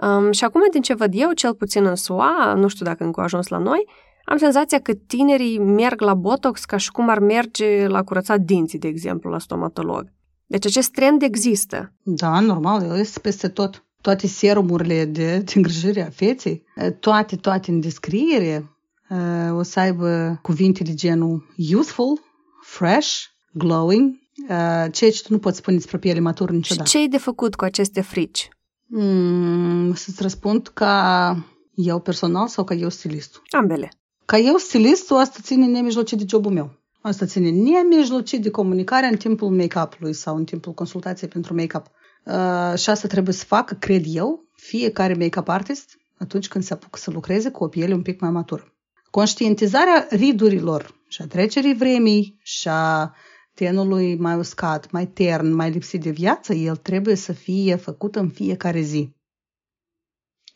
Um, 0.02 0.33
și 0.33 0.44
acum, 0.44 0.61
din 0.70 0.83
ce 0.83 0.94
văd 0.94 1.12
eu, 1.14 1.33
cel 1.33 1.54
puțin 1.54 1.85
în 1.85 1.94
SUA, 1.94 2.54
nu 2.57 2.68
știu 2.68 2.85
dacă 2.85 3.04
încă 3.04 3.20
au 3.20 3.26
ajuns 3.26 3.48
la 3.48 3.59
noi, 3.59 3.88
am 4.24 4.37
senzația 4.37 4.81
că 4.81 4.92
tinerii 5.07 5.59
merg 5.59 6.00
la 6.00 6.14
botox 6.14 6.64
ca 6.64 6.76
și 6.76 6.90
cum 6.90 7.09
ar 7.09 7.18
merge 7.18 7.87
la 7.87 8.02
curățat 8.02 8.40
dinții, 8.40 8.78
de 8.78 8.88
exemplu, 8.88 9.31
la 9.31 9.38
stomatolog. 9.38 10.12
Deci 10.46 10.66
acest 10.66 10.90
trend 10.90 11.22
există. 11.22 11.92
Da, 12.02 12.40
normal, 12.40 12.83
el 12.83 12.98
este 12.98 13.20
peste 13.20 13.48
tot. 13.48 13.85
Toate 14.00 14.26
serumurile 14.26 15.04
de, 15.04 15.38
de 15.38 15.52
îngrijire 15.54 16.06
a 16.06 16.11
feței, 16.11 16.64
toate, 17.00 17.37
toate 17.37 17.70
în 17.70 17.80
descriere, 17.80 18.70
uh, 19.08 19.56
o 19.58 19.62
să 19.62 19.80
aibă 19.80 20.38
cuvinte 20.42 20.82
de 20.82 20.94
genul 20.94 21.52
youthful, 21.56 22.20
fresh, 22.62 23.22
glowing, 23.52 24.14
uh, 24.48 24.87
ceea 24.92 25.11
ce 25.11 25.22
tu 25.22 25.32
nu 25.32 25.38
poți 25.38 25.56
spune 25.58 25.76
despre 25.76 25.98
piele 25.98 26.20
matură 26.20 26.50
Și 26.50 26.56
niciodată. 26.56 26.88
ce 26.88 27.02
e 27.02 27.06
de 27.06 27.18
făcut 27.18 27.54
cu 27.54 27.64
aceste 27.64 28.00
frici? 28.00 28.48
Mm, 28.87 29.94
să-ți 29.94 30.22
răspund 30.22 30.68
ca 30.68 31.37
eu 31.74 32.00
personal 32.00 32.48
sau 32.48 32.64
ca 32.64 32.74
eu 32.74 32.88
stilistul. 32.88 33.42
Ambele. 33.50 33.90
Ca 34.24 34.38
eu 34.38 34.56
stilistul, 34.56 35.16
asta 35.16 35.38
ține 35.42 35.66
nemijlocit 35.66 36.18
de 36.18 36.24
jobul 36.28 36.52
meu. 36.52 36.70
Asta 37.00 37.26
ține 37.26 37.50
nemijlocit 37.50 38.42
de 38.42 38.50
comunicarea 38.50 39.08
în 39.08 39.16
timpul 39.16 39.48
make-up-ului 39.50 40.12
sau 40.12 40.37
în 40.37 40.44
timpul 40.44 40.72
consultației 40.72 41.30
pentru 41.30 41.54
make-up. 41.54 41.87
Uh, 42.29 42.79
și 42.79 42.91
asta 42.91 43.09
trebuie 43.09 43.35
să 43.35 43.45
facă, 43.45 43.75
cred 43.75 44.05
eu, 44.07 44.49
fiecare 44.55 45.14
make-up 45.14 45.49
artist 45.49 45.99
atunci 46.19 46.49
când 46.49 46.64
se 46.64 46.73
apucă 46.73 46.99
să 46.99 47.11
lucreze 47.11 47.51
cu 47.51 47.64
o 47.64 47.69
piele 47.69 47.95
un 47.95 48.03
pic 48.03 48.21
mai 48.21 48.31
matură. 48.31 48.73
Conștientizarea 49.11 50.07
ridurilor 50.11 50.95
și 51.09 51.23
a 51.23 51.27
trecerii 51.27 51.75
vremii 51.75 52.38
și 52.43 52.69
a 52.69 53.14
tenului 53.55 54.17
mai 54.17 54.37
uscat, 54.37 54.91
mai 54.91 55.07
tern, 55.07 55.53
mai 55.53 55.71
lipsit 55.71 56.01
de 56.01 56.11
viață, 56.11 56.53
el 56.55 56.77
trebuie 56.77 57.14
să 57.14 57.33
fie 57.33 57.77
făcut 57.77 58.17
în 58.17 58.29
fiecare 58.29 58.81
zi. 58.81 59.17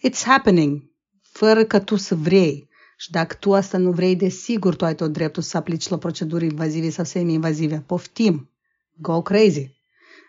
It's 0.08 0.22
happening, 0.24 0.90
fără 1.22 1.64
că 1.64 1.80
tu 1.80 1.96
să 1.96 2.14
vrei. 2.14 2.68
Și 2.96 3.10
dacă 3.10 3.36
tu 3.40 3.54
asta 3.54 3.78
nu 3.78 3.90
vrei, 3.92 4.16
desigur 4.16 4.74
tu 4.74 4.84
ai 4.84 4.94
tot 4.94 5.12
dreptul 5.12 5.42
să 5.42 5.56
aplici 5.56 5.88
la 5.88 5.98
proceduri 5.98 6.44
invazive 6.44 6.90
sau 6.90 7.04
semi-invazive. 7.04 7.84
Poftim! 7.86 8.50
Go 8.96 9.22
crazy! 9.22 9.81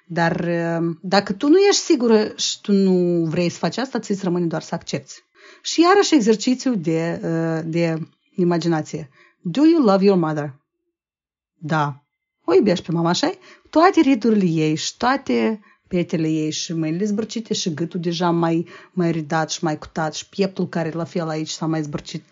Dar 0.05 0.39
uh, 0.39 0.95
dacă 1.01 1.33
tu 1.33 1.47
nu 1.47 1.57
ești 1.57 1.81
sigură 1.81 2.33
și 2.35 2.61
tu 2.61 2.71
nu 2.71 3.25
vrei 3.25 3.49
să 3.49 3.57
faci 3.57 3.77
asta, 3.77 3.99
ți-ți 3.99 4.23
rămâne 4.23 4.45
doar 4.45 4.61
să 4.61 4.75
accepti. 4.75 5.13
Și 5.61 5.81
iarăși 5.81 6.15
exercițiu 6.15 6.75
de, 6.75 7.21
uh, 7.23 7.61
de 7.65 8.07
imaginație. 8.35 9.09
Do 9.41 9.65
you 9.65 9.81
love 9.81 10.05
your 10.05 10.17
mother? 10.17 10.55
Da. 11.57 12.03
O 12.45 12.53
iubești 12.53 12.85
pe 12.85 12.91
mama, 12.91 13.09
așa 13.09 13.31
Toate 13.69 14.01
ridurile 14.01 14.45
ei 14.45 14.75
și 14.75 14.97
toate 14.97 15.59
petele 15.87 16.27
ei 16.27 16.51
și 16.51 16.73
mâinile 16.73 17.05
zbărcite 17.05 17.53
și 17.53 17.73
gâtul 17.73 17.99
deja 17.99 18.29
mai, 18.29 18.67
mai 18.91 19.11
ridat 19.11 19.51
și 19.51 19.63
mai 19.63 19.77
cutat 19.77 20.13
și 20.13 20.29
pieptul 20.29 20.67
care 20.67 20.91
la 20.91 21.03
fel 21.03 21.27
aici 21.27 21.49
s-a 21.49 21.65
mai 21.65 21.81
zbărcit. 21.81 22.23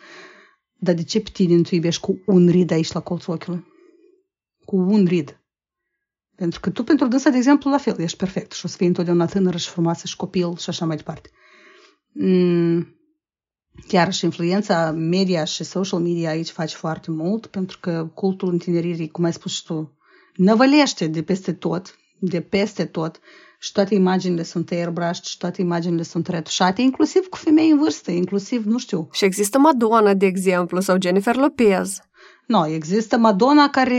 Dar 0.80 0.96
de 0.96 1.04
ce 1.04 1.22
pe 1.22 1.30
tine 1.34 1.56
nu 1.56 1.62
tu 1.62 1.76
iubești 1.76 2.02
cu 2.02 2.20
un 2.26 2.50
rid 2.50 2.72
aici 2.72 2.92
la 2.92 3.00
colțul 3.00 3.34
ochiului? 3.34 3.66
Cu 4.66 4.76
un 4.76 5.06
rid. 5.06 5.41
Pentru 6.36 6.60
că 6.60 6.70
tu 6.70 6.84
pentru 6.84 7.08
dânsa, 7.08 7.30
de 7.30 7.38
exemplu, 7.38 7.72
la 7.72 7.78
fel, 7.78 8.00
ești 8.00 8.18
perfect 8.18 8.52
și 8.52 8.66
o 8.66 8.68
să 8.68 8.78
fii 8.78 8.88
întotdeauna 8.88 9.26
tânără 9.26 9.58
și 9.58 9.70
frumoasă 9.70 10.08
și 10.08 10.16
copil 10.16 10.58
și 10.58 10.70
așa 10.70 10.86
mai 10.86 10.96
departe. 10.96 11.30
Mm, 12.14 12.96
chiar 13.88 14.14
și 14.14 14.26
influența 14.26 14.92
media 14.92 15.44
și 15.44 15.64
social 15.64 16.00
media 16.00 16.30
aici 16.30 16.50
face 16.50 16.76
foarte 16.76 17.12
mult, 17.12 17.46
pentru 17.46 17.78
că 17.82 18.10
cultul 18.14 18.50
întineririi, 18.50 19.10
cum 19.10 19.24
ai 19.24 19.34
spus 19.34 19.54
și 19.54 19.64
tu, 19.64 19.98
năvălește 20.36 21.08
de 21.08 21.24
peste 21.24 21.54
tot, 21.54 21.96
de 22.20 22.42
peste 22.42 22.86
tot 22.86 23.20
și 23.60 23.72
toate 23.72 23.96
imaginile 23.96 24.44
sunt 24.44 24.72
airbrush 24.72 25.24
și 25.24 25.38
toate 25.38 25.62
imaginile 25.62 26.04
sunt 26.04 26.28
retușate, 26.28 26.82
inclusiv 26.82 27.26
cu 27.26 27.38
femei 27.38 27.70
în 27.70 27.78
vârstă, 27.78 28.12
inclusiv, 28.12 28.66
nu 28.66 28.78
știu. 28.78 29.08
Și 29.12 29.26
există 29.26 29.60
Madonna, 29.60 30.14
de 30.14 30.26
exemplu, 30.26 30.80
sau 30.80 30.98
Jennifer 31.02 31.36
Lopez. 31.36 32.00
Nu, 32.52 32.68
există 32.68 33.18
Madonna 33.18 33.70
care 33.70 33.98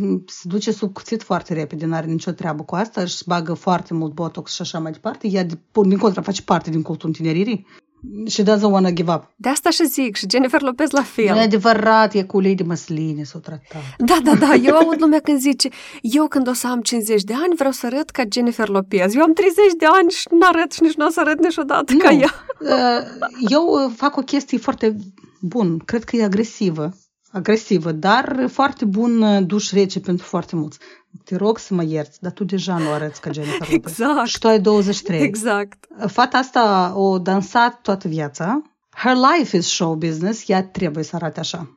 m, 0.00 0.22
se 0.26 0.42
duce 0.44 0.72
sub 0.72 0.92
cuțit 0.92 1.22
foarte 1.22 1.54
repede, 1.54 1.86
nu 1.86 1.94
are 1.94 2.06
nicio 2.06 2.30
treabă 2.30 2.62
cu 2.62 2.74
asta, 2.74 3.00
își 3.00 3.22
bagă 3.26 3.52
foarte 3.52 3.94
mult 3.94 4.12
botox 4.12 4.52
și 4.54 4.62
așa 4.62 4.78
mai 4.78 4.92
departe. 4.92 5.28
Ea, 5.28 5.44
de- 5.44 5.58
din 5.86 5.98
contra, 5.98 6.22
face 6.22 6.42
parte 6.42 6.70
din 6.70 6.82
cultul 6.82 7.08
întineririi 7.08 7.66
și 8.26 8.42
doesn't 8.42 8.60
wanna 8.70 8.90
give 8.90 9.12
up. 9.12 9.32
De 9.36 9.48
asta 9.48 9.70
și 9.70 9.86
zic, 9.86 10.16
și 10.16 10.26
Jennifer 10.30 10.60
Lopez 10.62 10.90
la 10.90 11.02
fel. 11.02 11.28
Nu 11.28 11.36
e 11.36 11.40
adevărat, 11.40 12.14
e 12.14 12.22
cu 12.22 12.36
ulei 12.36 12.54
de 12.54 12.62
măsline 12.62 13.22
s-o 13.22 13.38
tratat. 13.38 13.82
Da, 13.98 14.18
da, 14.24 14.34
da, 14.34 14.54
eu 14.54 14.76
aud 14.76 15.00
lumea 15.00 15.20
când 15.20 15.38
zice, 15.40 15.68
eu 16.00 16.26
când 16.28 16.48
o 16.48 16.52
să 16.52 16.66
am 16.66 16.80
50 16.80 17.22
de 17.22 17.32
ani 17.32 17.54
vreau 17.56 17.72
să 17.72 17.86
arăt 17.86 18.10
ca 18.10 18.22
Jennifer 18.32 18.68
Lopez. 18.68 19.14
Eu 19.14 19.22
am 19.22 19.32
30 19.32 19.54
de 19.78 19.86
ani 20.00 20.10
și 20.10 20.26
nu 20.30 20.46
arăt 20.52 20.72
și 20.72 20.82
nici 20.82 20.94
nu 20.94 21.06
o 21.06 21.10
să 21.10 21.20
arăt 21.20 21.38
niciodată 21.44 21.92
ca 21.94 22.10
Nu. 22.10 22.18
ea. 22.20 22.30
Uh, 22.60 23.28
Eu 23.50 23.62
uh, 23.66 23.92
fac 23.96 24.16
o 24.16 24.22
chestie 24.22 24.58
foarte 24.58 24.96
bun, 25.40 25.78
cred 25.78 26.04
că 26.04 26.16
e 26.16 26.24
agresivă, 26.24 26.90
agresivă, 27.30 27.92
dar 27.92 28.46
foarte 28.48 28.84
bun 28.84 29.22
uh, 29.22 29.46
duș 29.46 29.72
rece 29.72 30.00
pentru 30.00 30.26
foarte 30.26 30.56
mulți. 30.56 30.78
Te 31.24 31.36
rog 31.36 31.58
să 31.58 31.74
mă 31.74 31.84
ierți, 31.84 32.20
dar 32.20 32.32
tu 32.32 32.44
deja 32.44 32.78
nu 32.78 32.90
arăți 32.90 33.20
ca 33.20 33.32
Jennifer 33.32 33.68
Lopez. 33.72 33.92
Exact. 33.98 34.28
Și 34.28 34.38
tu 34.38 34.48
ai 34.48 34.60
23. 34.60 35.20
Exact. 35.22 35.86
Fata 36.06 36.38
asta 36.38 36.92
o 36.96 37.18
dansat 37.18 37.80
toată 37.80 38.08
viața. 38.08 38.62
Her 38.90 39.16
life 39.16 39.56
is 39.56 39.66
show 39.66 39.94
business, 39.94 40.48
ea 40.48 40.64
trebuie 40.64 41.04
să 41.04 41.16
arate 41.16 41.40
așa. 41.40 41.70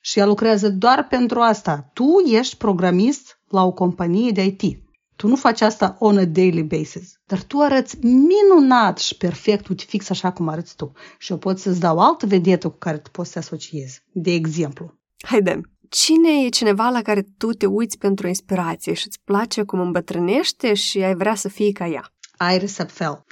Și 0.00 0.18
ea 0.18 0.26
lucrează 0.26 0.68
doar 0.68 1.06
pentru 1.06 1.40
asta. 1.40 1.90
Tu 1.92 2.06
ești 2.32 2.56
programist 2.56 3.38
la 3.48 3.64
o 3.64 3.72
companie 3.72 4.30
de 4.30 4.44
IT. 4.44 4.83
Tu 5.16 5.28
nu 5.28 5.36
faci 5.36 5.60
asta 5.60 5.96
on 5.98 6.18
a 6.18 6.24
daily 6.24 6.62
basis. 6.62 7.20
Dar 7.26 7.42
tu 7.42 7.60
arăți 7.60 7.96
minunat 8.06 8.98
și 8.98 9.16
perfect, 9.16 9.68
uite, 9.68 9.84
fix 9.86 10.10
așa 10.10 10.32
cum 10.32 10.48
arăți 10.48 10.76
tu. 10.76 10.92
Și 11.18 11.32
eu 11.32 11.38
pot 11.38 11.58
să-ți 11.58 11.80
dau 11.80 11.98
altă 11.98 12.26
vedetă 12.26 12.68
cu 12.68 12.76
care 12.78 12.98
tu 12.98 13.10
poți 13.10 13.30
să 13.30 13.38
te 13.38 13.44
asociezi. 13.44 14.02
De 14.12 14.32
exemplu. 14.32 14.98
Haide, 15.24 15.60
cine 15.88 16.44
e 16.44 16.48
cineva 16.48 16.88
la 16.88 17.02
care 17.02 17.26
tu 17.38 17.52
te 17.52 17.66
uiți 17.66 17.98
pentru 17.98 18.26
inspirație 18.26 18.92
și 18.92 19.06
îți 19.06 19.20
place 19.24 19.62
cum 19.62 19.80
îmbătrânește 19.80 20.74
și 20.74 20.98
ai 21.02 21.14
vrea 21.14 21.34
să 21.34 21.48
fii 21.48 21.72
ca 21.72 21.86
ea? 21.86 22.12
Iris 22.54 22.78
Apfel. 22.78 23.24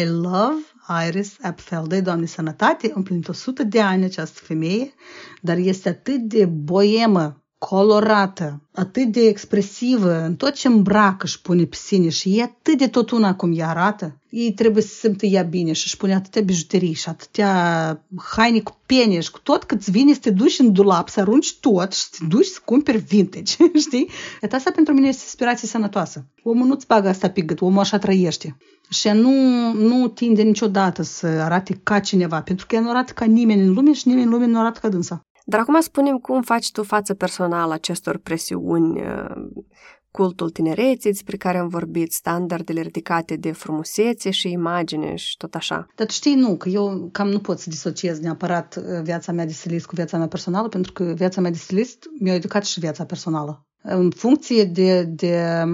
I 0.00 0.04
love 0.04 0.62
Iris 1.06 1.36
Apfel. 1.42 1.84
Dă-i, 1.86 2.02
Doamne, 2.02 2.26
sănătate, 2.26 2.90
împlinit 2.94 3.28
100 3.28 3.62
de 3.62 3.80
ani 3.80 4.04
această 4.04 4.40
femeie, 4.42 4.94
dar 5.40 5.56
este 5.56 5.88
atât 5.88 6.20
de 6.20 6.46
boemă, 6.46 7.44
colorată, 7.58 8.62
atât 8.72 9.12
de 9.12 9.20
expresivă 9.20 10.24
în 10.24 10.36
tot 10.36 10.54
ce 10.54 10.68
îmbracă 10.68 11.26
și 11.26 11.40
pune 11.40 11.64
pe 11.64 11.76
sine 11.76 12.08
și 12.08 12.38
e 12.38 12.42
atât 12.42 12.78
de 12.78 12.88
tot 12.88 13.10
una 13.10 13.34
cum 13.34 13.58
ea 13.58 13.68
arată. 13.68 14.20
Ei 14.30 14.52
trebuie 14.52 14.82
să 14.82 14.88
se 14.88 15.06
simtă 15.06 15.26
ea 15.26 15.42
bine 15.42 15.72
și 15.72 15.82
își 15.84 15.96
pune 15.96 16.14
atâtea 16.14 16.42
bijuterii 16.42 16.92
și 16.92 17.08
atâtea 17.08 18.04
haine 18.36 18.60
cu 18.60 18.78
pene 18.86 19.20
și 19.20 19.30
cu 19.30 19.38
tot 19.38 19.64
cât 19.64 19.78
îți 19.78 19.90
vine 19.90 20.12
să 20.12 20.18
te 20.20 20.30
duci 20.30 20.58
în 20.58 20.72
dulap, 20.72 21.08
să 21.08 21.20
arunci 21.20 21.54
tot 21.54 21.92
și 21.92 22.00
să 22.00 22.08
te 22.18 22.24
duci 22.28 22.46
să 22.46 22.60
cumperi 22.64 22.98
vintage, 22.98 23.54
știi? 23.86 24.08
Iar 24.42 24.52
asta 24.52 24.70
pentru 24.74 24.94
mine 24.94 25.08
este 25.08 25.22
inspirație 25.22 25.68
sănătoasă. 25.68 26.24
Omul 26.42 26.66
nu-ți 26.66 26.86
bagă 26.86 27.08
asta 27.08 27.30
pe 27.30 27.40
gât, 27.40 27.60
omul 27.60 27.78
așa 27.78 27.98
trăiește. 27.98 28.56
Și 28.88 29.06
ea 29.06 29.14
nu, 29.14 29.32
nu 29.72 30.08
tinde 30.08 30.42
niciodată 30.42 31.02
să 31.02 31.26
arate 31.26 31.80
ca 31.82 31.98
cineva, 31.98 32.40
pentru 32.42 32.66
că 32.66 32.74
ea 32.74 32.80
nu 32.80 32.90
arată 32.90 33.12
ca 33.12 33.24
nimeni 33.24 33.62
în 33.62 33.72
lume 33.72 33.92
și 33.92 34.08
nimeni 34.08 34.26
în 34.26 34.32
lume 34.32 34.46
nu 34.46 34.58
arată 34.58 34.78
ca 34.82 34.88
dânsa. 34.88 35.25
Dar 35.48 35.60
acum 35.60 35.80
spunem 35.80 36.18
cum 36.18 36.42
faci 36.42 36.70
tu 36.70 36.82
față 36.82 37.14
personală 37.14 37.72
acestor 37.72 38.18
presiuni, 38.18 39.00
uh, 39.00 39.64
cultul 40.10 40.50
tinereții 40.50 41.10
despre 41.10 41.36
care 41.36 41.58
am 41.58 41.68
vorbit, 41.68 42.12
standardele 42.12 42.80
ridicate 42.80 43.36
de 43.36 43.52
frumusețe 43.52 44.30
și 44.30 44.50
imagine 44.50 45.14
și 45.14 45.36
tot 45.36 45.54
așa. 45.54 45.86
Dar 45.94 46.10
știi, 46.10 46.34
nu, 46.34 46.56
că 46.56 46.68
eu 46.68 47.08
cam 47.12 47.28
nu 47.28 47.38
pot 47.38 47.58
să 47.58 47.70
disociez 47.70 48.18
neapărat 48.18 48.76
uh, 48.76 49.02
viața 49.02 49.32
mea 49.32 49.46
de 49.46 49.52
stilist 49.52 49.86
cu 49.86 49.94
viața 49.94 50.16
mea 50.16 50.28
personală, 50.28 50.68
pentru 50.68 50.92
că 50.92 51.04
viața 51.04 51.40
mea 51.40 51.50
de 51.50 51.56
stilist 51.56 52.04
mi-a 52.20 52.34
educat 52.34 52.64
și 52.64 52.80
viața 52.80 53.04
personală. 53.04 53.66
În 53.82 54.10
funcție 54.10 54.64
de, 54.64 55.02
de 55.02 55.64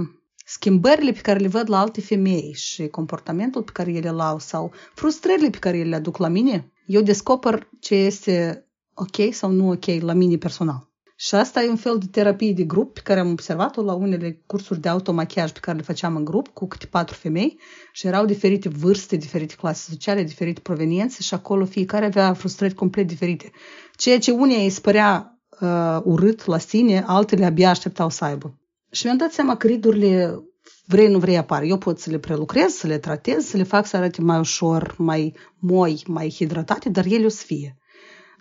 schimbările 0.45 1.13
pe 1.13 1.21
care 1.21 1.39
le 1.39 1.49
văd 1.49 1.71
la 1.71 1.79
alte 1.79 2.01
femei 2.01 2.53
și 2.55 2.89
comportamentul 2.89 3.63
pe 3.63 3.73
care 3.73 3.93
ele 3.93 4.09
îl 4.09 4.21
au 4.21 4.39
sau 4.39 4.73
frustrările 4.95 5.51
pe 5.51 5.59
care 5.59 5.79
ele 5.79 5.89
le 5.89 5.95
aduc 5.95 6.17
la 6.17 6.29
mine, 6.29 6.73
eu 6.87 7.03
descoper 7.03 7.69
ce 7.81 7.95
este 7.95 8.67
ok 8.95 9.33
sau 9.33 9.51
nu 9.51 9.71
ok 9.71 9.85
la 10.01 10.13
mine 10.13 10.37
personal. 10.37 10.91
Și 11.17 11.35
asta 11.35 11.63
e 11.63 11.69
un 11.69 11.77
fel 11.77 11.99
de 11.99 12.07
terapie 12.11 12.53
de 12.53 12.63
grup 12.63 12.95
pe 12.95 13.01
care 13.01 13.21
am 13.21 13.31
observat-o 13.31 13.83
la 13.83 13.93
unele 13.93 14.43
cursuri 14.47 14.81
de 14.81 14.89
automachiaj 14.89 15.51
pe 15.51 15.59
care 15.61 15.77
le 15.77 15.83
făceam 15.83 16.17
în 16.17 16.25
grup 16.25 16.49
cu 16.49 16.67
câte 16.67 16.87
patru 16.87 17.15
femei 17.15 17.59
și 17.93 18.07
erau 18.07 18.25
diferite 18.25 18.69
vârste, 18.69 19.17
diferite 19.17 19.55
clase 19.55 19.91
sociale, 19.91 20.23
diferite 20.23 20.61
proveniențe 20.61 21.23
și 21.23 21.35
acolo 21.35 21.65
fiecare 21.65 22.05
avea 22.05 22.33
frustrări 22.33 22.75
complet 22.75 23.07
diferite. 23.07 23.51
Ceea 23.97 24.19
ce 24.19 24.31
unii 24.31 24.63
îi 24.63 24.71
spărea 24.71 25.41
uh, 25.61 26.01
urât 26.05 26.45
la 26.45 26.59
sine, 26.59 27.05
altele 27.07 27.45
abia 27.45 27.71
așteptau 27.71 28.11
să 28.11 28.25
aibă. 28.25 28.59
Și 28.91 29.05
mi-am 29.05 29.17
dat 29.17 29.33
seama 29.33 29.57
că 29.57 29.67
ridurile 29.67 30.43
vrei, 30.87 31.09
nu 31.09 31.19
vrei 31.19 31.37
apar. 31.37 31.63
Eu 31.63 31.79
pot 31.79 31.99
să 31.99 32.11
le 32.11 32.19
prelucrez, 32.19 32.73
să 32.73 32.87
le 32.87 32.99
tratez, 32.99 33.45
să 33.45 33.57
le 33.57 33.63
fac 33.63 33.87
să 33.87 33.97
arate 33.97 34.21
mai 34.21 34.39
ușor, 34.39 34.95
mai 34.99 35.37
moi, 35.59 36.03
mai 36.07 36.31
hidratate, 36.31 36.89
dar 36.89 37.05
ele 37.05 37.25
o 37.25 37.29
să 37.29 37.43
fie. 37.47 37.77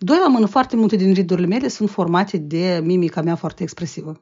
Doi 0.04 0.18
la 0.18 0.28
mână, 0.28 0.46
foarte 0.46 0.76
multe 0.76 0.96
din 0.96 1.14
ridurile 1.14 1.48
mele 1.48 1.68
sunt 1.68 1.90
formate 1.90 2.38
de 2.38 2.82
mimica 2.84 3.22
mea 3.22 3.36
foarte 3.36 3.64
expresivă. 3.64 4.22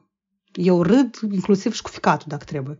Eu 0.52 0.82
râd 0.82 1.18
inclusiv 1.30 1.72
și 1.72 1.82
cu 1.82 1.88
ficatul, 1.88 2.26
dacă 2.28 2.44
trebuie. 2.44 2.78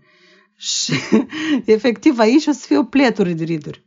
Și 0.56 0.92
efectiv 1.64 2.18
aici 2.18 2.46
o 2.46 2.52
să 2.52 2.66
fie 2.66 2.78
o 2.78 2.84
pletură 2.84 3.30
de 3.30 3.44
riduri. 3.44 3.86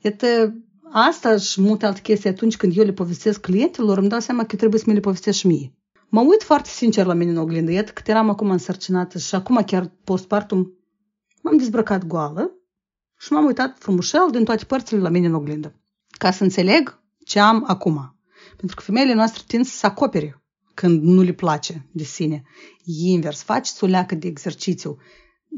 Iată, 0.00 0.54
asta 0.92 1.36
și 1.36 1.60
multe 1.60 1.86
alte 1.86 2.00
chestii 2.00 2.28
atunci 2.28 2.56
când 2.56 2.76
eu 2.76 2.84
le 2.84 2.92
povestesc 2.92 3.40
clientilor, 3.40 3.98
îmi 3.98 4.08
dau 4.08 4.20
seama 4.20 4.44
că 4.44 4.56
trebuie 4.56 4.80
să 4.80 4.84
mi 4.88 4.94
le 4.94 5.00
povestesc 5.00 5.38
și 5.38 5.46
mie. 5.46 5.74
Mă 6.08 6.20
uit 6.20 6.42
foarte 6.42 6.68
sincer 6.68 7.06
la 7.06 7.14
mine 7.14 7.30
în 7.30 7.36
oglindă. 7.36 7.70
Iată 7.70 7.92
că 7.92 8.02
eram 8.10 8.28
acum 8.28 8.50
însărcinată 8.50 9.18
și 9.18 9.34
acum 9.34 9.62
chiar 9.66 9.92
postpartum 10.04 10.72
m-am 11.42 11.56
dezbrăcat 11.56 12.06
goală 12.06 12.50
și 13.18 13.32
m-am 13.32 13.44
uitat 13.44 13.76
frumușel 13.78 14.28
din 14.30 14.44
toate 14.44 14.64
părțile 14.64 15.00
la 15.00 15.08
mine 15.08 15.26
în 15.26 15.34
oglindă. 15.34 15.74
Ca 16.18 16.30
să 16.30 16.42
înțeleg 16.42 17.02
ce 17.24 17.38
am 17.40 17.64
acum. 17.66 18.13
Pentru 18.56 18.76
că 18.76 18.82
femeile 18.82 19.14
noastre 19.14 19.42
tind 19.46 19.64
să 19.64 19.76
se 19.76 19.86
acopere 19.86 20.44
când 20.74 21.02
nu 21.02 21.22
le 21.22 21.32
place 21.32 21.86
de 21.92 22.02
sine. 22.02 22.42
E 22.84 23.10
invers. 23.10 23.42
Faceți 23.42 23.84
o 23.84 23.86
leacă 23.86 24.14
de 24.14 24.26
exercițiu. 24.26 24.98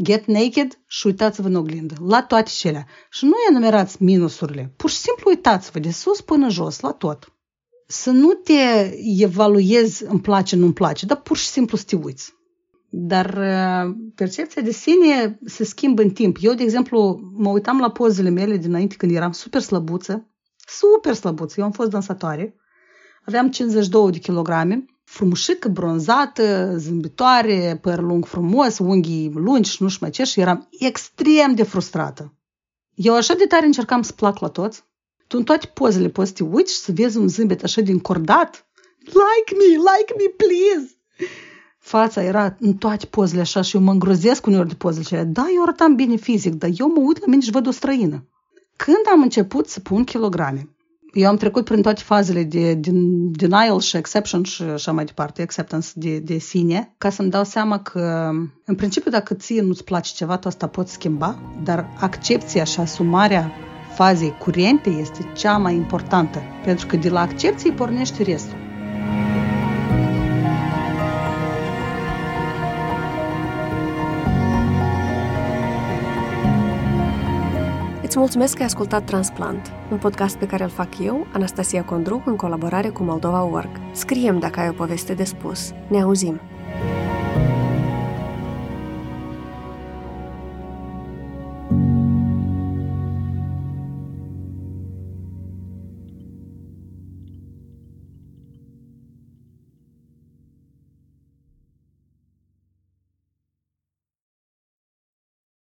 Get 0.03 0.27
naked 0.27 0.79
și 0.87 1.07
uitați-vă 1.07 1.49
în 1.49 1.55
oglindă. 1.55 1.95
La 2.07 2.23
toate 2.23 2.51
cele. 2.51 2.87
Și 3.11 3.25
nu 3.25 3.35
enumerați 3.51 4.03
minusurile. 4.03 4.73
Pur 4.77 4.91
și 4.91 4.97
simplu 4.97 5.31
uitați-vă 5.31 5.79
de 5.79 5.91
sus 5.91 6.21
până 6.21 6.49
jos, 6.49 6.81
la 6.81 6.93
tot. 6.93 7.33
Să 7.87 8.11
nu 8.11 8.33
te 8.33 8.91
evaluezi 9.19 10.05
îmi 10.05 10.21
place, 10.21 10.57
nu-mi 10.57 10.73
place, 10.73 11.07
dar 11.07 11.21
pur 11.21 11.37
și 11.37 11.47
simplu 11.47 11.77
să 11.77 11.85
te 11.87 11.97
uiți. 11.97 12.35
Dar 12.89 13.27
uh, 13.27 13.95
percepția 14.15 14.63
de 14.63 14.71
sine 14.71 15.39
se 15.45 15.65
schimbă 15.65 16.03
în 16.03 16.11
timp. 16.11 16.37
Eu, 16.41 16.55
de 16.55 16.63
exemplu, 16.63 17.21
mă 17.33 17.49
uitam 17.49 17.79
la 17.81 17.91
pozele 17.91 18.29
mele 18.29 18.57
dinainte 18.57 18.97
când 18.97 19.13
eram 19.13 19.33
super 19.33 19.61
slăbuță. 19.61 20.31
Super 20.67 21.15
slăbuță. 21.15 21.55
Eu 21.59 21.65
am 21.65 21.73
fost 21.73 21.91
dansatoare 21.91 22.57
Aveam 23.27 23.51
52 23.51 24.11
de 24.11 24.19
kilograme, 24.19 24.85
frumușică, 25.05 25.69
bronzată, 25.69 26.77
zâmbitoare, 26.77 27.79
păr 27.83 28.01
lung 28.01 28.27
frumos, 28.27 28.79
unghii 28.79 29.31
lungi 29.35 29.71
și 29.71 29.83
nu 29.83 29.89
știu 29.89 30.01
mai 30.01 30.11
ce 30.11 30.25
și 30.25 30.41
eram 30.41 30.69
extrem 30.79 31.55
de 31.55 31.63
frustrată. 31.63 32.35
Eu 32.95 33.15
așa 33.15 33.35
de 33.35 33.45
tare 33.45 33.67
încercam 33.67 34.03
să 34.03 34.13
plac 34.13 34.39
la 34.39 34.49
toți. 34.49 34.85
Tu 35.27 35.37
în 35.37 35.45
toate 35.45 35.67
pozele 35.67 36.09
poți 36.09 36.29
să 36.29 36.35
te 36.35 36.43
uiți 36.43 36.73
și 36.73 36.79
să 36.79 36.93
vezi 36.93 37.17
un 37.17 37.29
zâmbet 37.29 37.63
așa 37.63 37.81
din 37.81 37.99
cordat. 37.99 38.67
Like 38.99 39.55
me, 39.57 39.65
like 39.65 40.15
me, 40.19 40.45
please! 40.47 40.97
Fața 41.79 42.23
era 42.23 42.57
în 42.61 42.75
toate 42.75 43.07
pozele 43.07 43.41
așa 43.41 43.61
și 43.61 43.77
eu 43.77 43.83
mă 43.83 43.91
îngrozesc 43.91 44.47
uneori 44.47 44.69
de 44.69 44.75
pozele 44.75 45.05
acelea. 45.07 45.25
Da, 45.25 45.47
eu 45.55 45.63
arătam 45.63 45.95
bine 45.95 46.17
fizic, 46.17 46.55
dar 46.55 46.71
eu 46.77 46.89
mă 46.89 47.01
uit 47.01 47.19
la 47.21 47.27
mine 47.27 47.43
și 47.43 47.51
văd 47.51 47.67
o 47.67 47.71
străină. 47.71 48.27
Când 48.77 49.05
am 49.13 49.23
început 49.23 49.69
să 49.69 49.81
pun 49.81 50.05
kilograme, 50.05 50.76
eu 51.17 51.29
am 51.29 51.37
trecut 51.37 51.65
prin 51.65 51.83
toate 51.83 52.03
fazele 52.05 52.43
de, 52.43 52.75
de 52.75 52.91
denial 53.31 53.81
și 53.81 53.97
exception 53.97 54.43
și 54.43 54.63
așa 54.63 54.93
mai 54.93 55.05
departe, 55.05 55.43
acceptance 55.43 55.89
de, 55.95 56.19
de 56.19 56.39
sine, 56.39 56.95
ca 56.99 57.11
să-mi 57.11 57.31
dau 57.31 57.45
seama 57.45 57.79
că, 57.79 58.31
în 58.65 58.75
principiu, 58.75 59.11
dacă 59.11 59.35
ție 59.35 59.63
nu-ți 59.63 59.85
place 59.85 60.13
ceva, 60.15 60.37
tu 60.37 60.49
asta 60.49 60.67
poți 60.67 60.93
schimba, 60.93 61.39
dar 61.65 61.89
accepția 62.01 62.65
și 62.65 62.81
asumarea 62.81 63.53
fazei 63.95 64.37
curente 64.39 64.91
este 64.91 65.33
cea 65.35 65.57
mai 65.57 65.75
importantă, 65.75 66.43
pentru 66.65 66.87
că 66.87 66.97
de 66.97 67.09
la 67.09 67.21
accepție 67.21 67.73
pornește 67.73 68.23
restul. 68.23 68.66
Îți 78.17 78.25
mulțumesc 78.25 78.55
că 78.55 78.61
ai 78.61 78.67
ascultat 78.67 79.05
Transplant, 79.05 79.73
un 79.91 79.99
podcast 79.99 80.37
pe 80.37 80.47
care 80.47 80.63
îl 80.63 80.69
fac 80.69 80.99
eu, 80.99 81.27
Anastasia 81.33 81.85
Condruc, 81.85 82.27
în 82.27 82.37
colaborare 82.37 82.89
cu 82.89 83.03
Moldova 83.03 83.45
Org. 83.45 83.69
Scriem 83.93 84.39
dacă 84.39 84.61
ai 84.61 84.69
o 84.69 84.73
poveste 84.73 85.15
de 85.15 85.25
spus. 85.25 85.73
Ne 85.89 86.03
auzim! 86.03 86.41